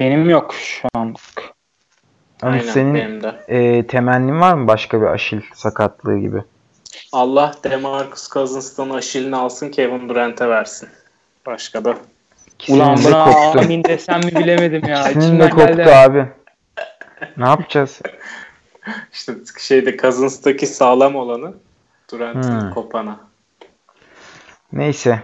Benim 0.00 0.30
yok 0.30 0.54
şu 0.54 0.88
an. 0.94 1.14
Hani 2.40 2.60
Aynen, 2.60 2.72
senin 2.72 2.94
benim 2.94 3.22
de. 3.22 3.34
E, 3.48 3.86
temennin 3.86 4.40
var 4.40 4.54
mı 4.54 4.68
başka 4.68 5.00
bir 5.00 5.06
aşil 5.06 5.40
sakatlığı 5.54 6.18
gibi? 6.18 6.42
Allah 7.12 7.54
DeMarcus 7.64 8.30
Cousins'tan 8.30 8.90
aşilini 8.90 9.36
alsın 9.36 9.68
Kevin 9.68 10.08
Durant'e 10.08 10.48
versin. 10.48 10.88
Başka 11.46 11.84
da. 11.84 11.94
Ulan 12.68 12.98
buna 13.04 13.24
koptu. 13.24 13.58
amin 13.58 13.84
desem 13.84 14.20
mi 14.20 14.34
bilemedim 14.36 14.88
ya. 14.88 15.10
İkisinin 15.10 15.40
de 15.40 15.50
koptu 15.50 15.66
geldi. 15.66 15.94
abi. 15.94 16.26
ne 17.36 17.48
yapacağız? 17.48 18.00
İşte 19.12 19.32
şeyde 19.58 19.96
Cousins'taki 19.96 20.66
sağlam 20.66 21.16
olanı 21.16 21.54
Durant'ın 22.12 22.60
hmm. 22.60 22.70
kopana. 22.74 23.20
Neyse. 24.72 25.22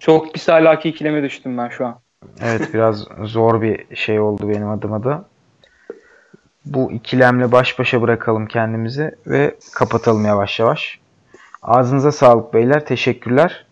Çok 0.00 0.34
bir 0.34 0.48
ahlaki 0.48 0.88
ikileme 0.88 1.22
düştüm 1.22 1.58
ben 1.58 1.68
şu 1.68 1.86
an. 1.86 2.00
Evet 2.42 2.74
biraz 2.74 3.06
zor 3.22 3.62
bir 3.62 3.96
şey 3.96 4.20
oldu 4.20 4.48
benim 4.48 4.68
adıma 4.70 5.04
da 5.04 5.24
bu 6.64 6.92
ikilemle 6.92 7.52
baş 7.52 7.78
başa 7.78 8.02
bırakalım 8.02 8.46
kendimizi 8.46 9.14
ve 9.26 9.54
kapatalım 9.74 10.24
yavaş 10.24 10.60
yavaş. 10.60 10.98
Ağzınıza 11.62 12.12
sağlık 12.12 12.54
beyler. 12.54 12.86
Teşekkürler. 12.86 13.66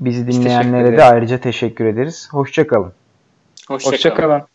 Bizi 0.00 0.26
dinleyenlere 0.26 0.96
de 0.96 1.04
ayrıca 1.04 1.38
teşekkür 1.38 1.84
ederiz. 1.84 2.28
Hoşçakalın. 2.32 2.92
Hoşçakalın. 3.68 4.40
Hoşça 4.40 4.49